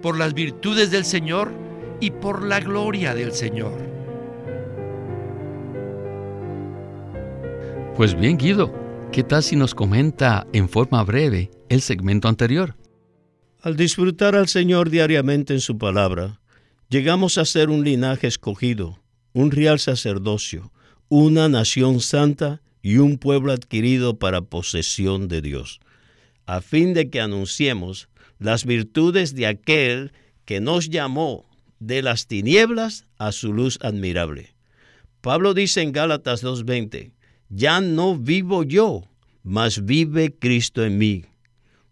por 0.00 0.16
las 0.16 0.32
virtudes 0.32 0.90
del 0.90 1.04
Señor 1.04 1.52
y 2.00 2.10
por 2.10 2.44
la 2.44 2.60
gloria 2.60 3.14
del 3.14 3.32
Señor. 3.32 3.89
Pues 7.96 8.18
bien, 8.18 8.38
Guido, 8.38 8.72
¿qué 9.12 9.22
tal 9.22 9.42
si 9.42 9.56
nos 9.56 9.74
comenta 9.74 10.46
en 10.52 10.68
forma 10.68 11.02
breve 11.04 11.50
el 11.68 11.82
segmento 11.82 12.28
anterior? 12.28 12.76
Al 13.60 13.76
disfrutar 13.76 14.34
al 14.36 14.48
Señor 14.48 14.88
diariamente 14.88 15.52
en 15.52 15.60
su 15.60 15.76
palabra, 15.76 16.40
llegamos 16.88 17.36
a 17.36 17.44
ser 17.44 17.68
un 17.68 17.84
linaje 17.84 18.26
escogido, 18.26 18.98
un 19.34 19.50
real 19.50 19.78
sacerdocio, 19.78 20.72
una 21.08 21.48
nación 21.48 22.00
santa 22.00 22.62
y 22.80 22.98
un 22.98 23.18
pueblo 23.18 23.52
adquirido 23.52 24.18
para 24.18 24.40
posesión 24.40 25.28
de 25.28 25.42
Dios, 25.42 25.80
a 26.46 26.62
fin 26.62 26.94
de 26.94 27.10
que 27.10 27.20
anunciemos 27.20 28.08
las 28.38 28.64
virtudes 28.64 29.34
de 29.34 29.46
aquel 29.46 30.12
que 30.46 30.60
nos 30.60 30.88
llamó 30.88 31.44
de 31.80 32.02
las 32.02 32.26
tinieblas 32.26 33.06
a 33.18 33.32
su 33.32 33.52
luz 33.52 33.78
admirable. 33.82 34.54
Pablo 35.20 35.52
dice 35.52 35.82
en 35.82 35.92
Gálatas 35.92 36.42
2.20, 36.42 37.12
ya 37.50 37.80
no 37.80 38.16
vivo 38.16 38.62
yo, 38.62 39.02
mas 39.42 39.84
vive 39.84 40.32
Cristo 40.32 40.84
en 40.84 40.96
mí. 40.98 41.24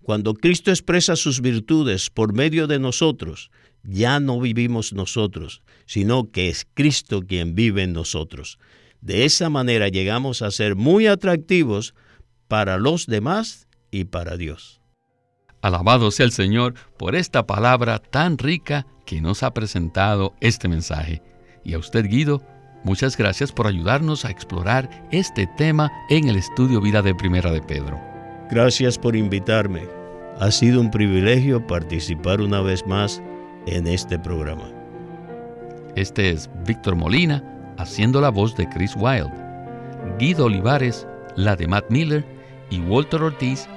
Cuando 0.02 0.32
Cristo 0.32 0.70
expresa 0.70 1.16
sus 1.16 1.42
virtudes 1.42 2.08
por 2.08 2.32
medio 2.32 2.66
de 2.66 2.78
nosotros, 2.78 3.50
ya 3.82 4.20
no 4.20 4.40
vivimos 4.40 4.92
nosotros, 4.92 5.62
sino 5.84 6.30
que 6.30 6.48
es 6.48 6.66
Cristo 6.74 7.20
quien 7.20 7.54
vive 7.54 7.82
en 7.82 7.92
nosotros. 7.92 8.58
De 9.00 9.24
esa 9.24 9.50
manera 9.50 9.88
llegamos 9.88 10.42
a 10.42 10.50
ser 10.50 10.76
muy 10.76 11.06
atractivos 11.06 11.94
para 12.48 12.78
los 12.78 13.06
demás 13.06 13.68
y 13.90 14.04
para 14.04 14.36
Dios. 14.36 14.80
Alabado 15.60 16.10
sea 16.10 16.26
el 16.26 16.32
Señor 16.32 16.74
por 16.96 17.14
esta 17.14 17.46
palabra 17.46 17.98
tan 17.98 18.38
rica 18.38 18.86
que 19.04 19.20
nos 19.20 19.42
ha 19.42 19.52
presentado 19.52 20.34
este 20.40 20.68
mensaje. 20.68 21.20
Y 21.64 21.74
a 21.74 21.78
usted, 21.78 22.06
Guido, 22.06 22.42
muchas 22.88 23.18
gracias 23.18 23.52
por 23.52 23.66
ayudarnos 23.66 24.24
a 24.24 24.30
explorar 24.30 24.88
este 25.10 25.46
tema 25.58 25.92
en 26.08 26.26
el 26.26 26.36
estudio 26.36 26.80
Vida 26.80 27.02
de 27.02 27.14
Primera 27.14 27.52
de 27.52 27.60
Pedro. 27.60 28.00
Gracias 28.50 28.96
por 28.96 29.14
invitarme. 29.14 29.82
Ha 30.40 30.50
sido 30.50 30.80
un 30.80 30.90
privilegio 30.90 31.66
participar 31.66 32.40
una 32.40 32.62
vez 32.62 32.86
más 32.86 33.22
en 33.66 33.86
este 33.86 34.18
programa. 34.18 34.70
Este 35.96 36.30
es 36.30 36.48
Víctor 36.66 36.96
Molina 36.96 37.44
haciendo 37.76 38.22
la 38.22 38.30
voz 38.30 38.56
de 38.56 38.66
Chris 38.70 38.96
Wilde, 38.96 39.32
Guido 40.18 40.46
Olivares, 40.46 41.06
la 41.36 41.56
de 41.56 41.68
Matt 41.68 41.90
Miller 41.90 42.24
y 42.70 42.80
Walter 42.80 43.22
Ortiz, 43.22 43.68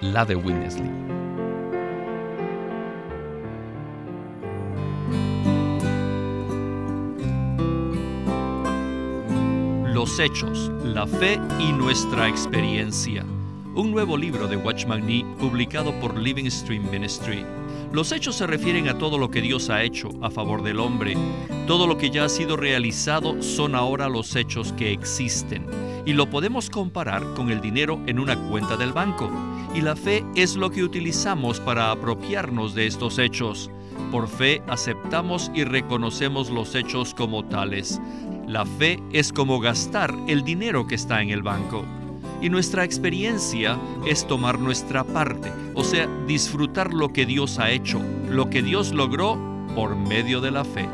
la 0.00 0.24
de 0.24 0.36
Winnesley. 0.36 1.23
Los 10.04 10.20
hechos, 10.20 10.70
la 10.84 11.06
fe 11.06 11.40
y 11.58 11.72
nuestra 11.72 12.28
experiencia. 12.28 13.24
Un 13.74 13.90
nuevo 13.90 14.18
libro 14.18 14.46
de 14.46 14.58
Watchman 14.58 15.06
Nee 15.06 15.24
publicado 15.38 15.98
por 15.98 16.18
Living 16.18 16.50
Stream 16.50 16.90
Ministry. 16.90 17.42
Los 17.90 18.12
hechos 18.12 18.34
se 18.34 18.46
refieren 18.46 18.86
a 18.90 18.98
todo 18.98 19.16
lo 19.16 19.30
que 19.30 19.40
Dios 19.40 19.70
ha 19.70 19.82
hecho 19.82 20.10
a 20.20 20.30
favor 20.30 20.62
del 20.62 20.78
hombre. 20.78 21.16
Todo 21.66 21.86
lo 21.86 21.96
que 21.96 22.10
ya 22.10 22.26
ha 22.26 22.28
sido 22.28 22.58
realizado 22.58 23.42
son 23.42 23.74
ahora 23.74 24.10
los 24.10 24.36
hechos 24.36 24.74
que 24.74 24.92
existen. 24.92 25.64
Y 26.04 26.12
lo 26.12 26.28
podemos 26.28 26.68
comparar 26.68 27.24
con 27.32 27.48
el 27.48 27.62
dinero 27.62 27.98
en 28.06 28.18
una 28.18 28.36
cuenta 28.50 28.76
del 28.76 28.92
banco. 28.92 29.30
Y 29.74 29.80
la 29.80 29.96
fe 29.96 30.22
es 30.34 30.54
lo 30.54 30.70
que 30.70 30.84
utilizamos 30.84 31.60
para 31.60 31.90
apropiarnos 31.90 32.74
de 32.74 32.86
estos 32.86 33.18
hechos. 33.18 33.70
Por 34.10 34.28
fe 34.28 34.62
aceptamos 34.68 35.50
y 35.54 35.64
reconocemos 35.64 36.50
los 36.50 36.74
hechos 36.74 37.14
como 37.14 37.44
tales. 37.44 38.00
La 38.46 38.64
fe 38.66 39.02
es 39.12 39.32
como 39.32 39.60
gastar 39.60 40.14
el 40.28 40.44
dinero 40.44 40.86
que 40.86 40.94
está 40.94 41.22
en 41.22 41.30
el 41.30 41.42
banco 41.42 41.84
y 42.44 42.50
nuestra 42.50 42.84
experiencia 42.84 43.78
es 44.06 44.26
tomar 44.26 44.58
nuestra 44.58 45.02
parte, 45.02 45.50
o 45.74 45.82
sea, 45.82 46.06
disfrutar 46.26 46.92
lo 46.92 47.08
que 47.08 47.24
Dios 47.24 47.58
ha 47.58 47.70
hecho, 47.70 48.02
lo 48.28 48.50
que 48.50 48.60
Dios 48.60 48.92
logró 48.92 49.38
por 49.74 49.96
medio 49.96 50.42
de 50.42 50.50
la 50.50 50.62
fe. 50.62 50.86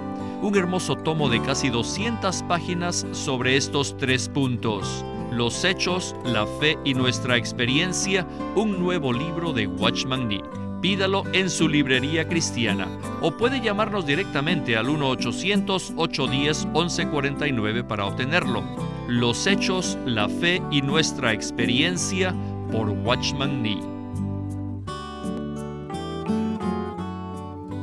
Un 0.43 0.57
hermoso 0.57 0.95
tomo 0.95 1.29
de 1.29 1.43
casi 1.43 1.69
200 1.69 2.45
páginas 2.45 3.05
sobre 3.11 3.57
estos 3.57 3.97
tres 3.97 4.29
puntos. 4.29 5.05
Los 5.33 5.65
hechos, 5.65 6.15
la 6.25 6.47
fe 6.47 6.79
y 6.85 6.95
nuestra 6.95 7.37
experiencia, 7.37 8.29
un 8.55 8.79
nuevo 8.79 9.13
libro 9.13 9.53
de 9.53 9.67
Watchman 9.67 10.29
Nee. 10.29 10.70
Pídalo 10.81 11.25
en 11.33 11.51
su 11.51 11.69
librería 11.69 12.27
cristiana 12.27 12.89
o 13.21 13.37
puede 13.37 13.61
llamarnos 13.61 14.07
directamente 14.07 14.77
al 14.77 14.87
1-800-810-1149 14.87 17.87
para 17.87 18.07
obtenerlo. 18.07 18.65
Los 19.09 19.47
hechos, 19.47 19.97
la 20.07 20.29
fe 20.29 20.61
y 20.71 20.81
nuestra 20.83 21.33
experiencia 21.33 22.35
por 22.73 22.91
Watchman 22.91 23.63
Nee. 23.63 23.81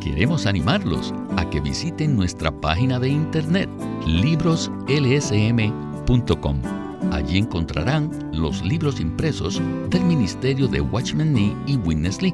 Queremos 0.02 0.46
animarlos 0.48 1.14
a 1.38 1.50
que 1.50 1.60
visiten 1.60 2.16
nuestra 2.16 2.52
página 2.52 3.00
de 3.00 3.10
internet 3.10 3.70
libroslsm.com. 4.08 6.62
Allí 7.12 7.38
encontrarán 7.38 8.10
los 8.34 8.64
libros 8.64 9.00
impresos 9.00 9.62
del 9.90 10.04
Ministerio 10.06 10.68
de 10.68 10.82
Watchman 10.82 11.34
Nee 11.34 11.56
y 11.68 11.76
Witness 11.78 12.20
Lee, 12.22 12.34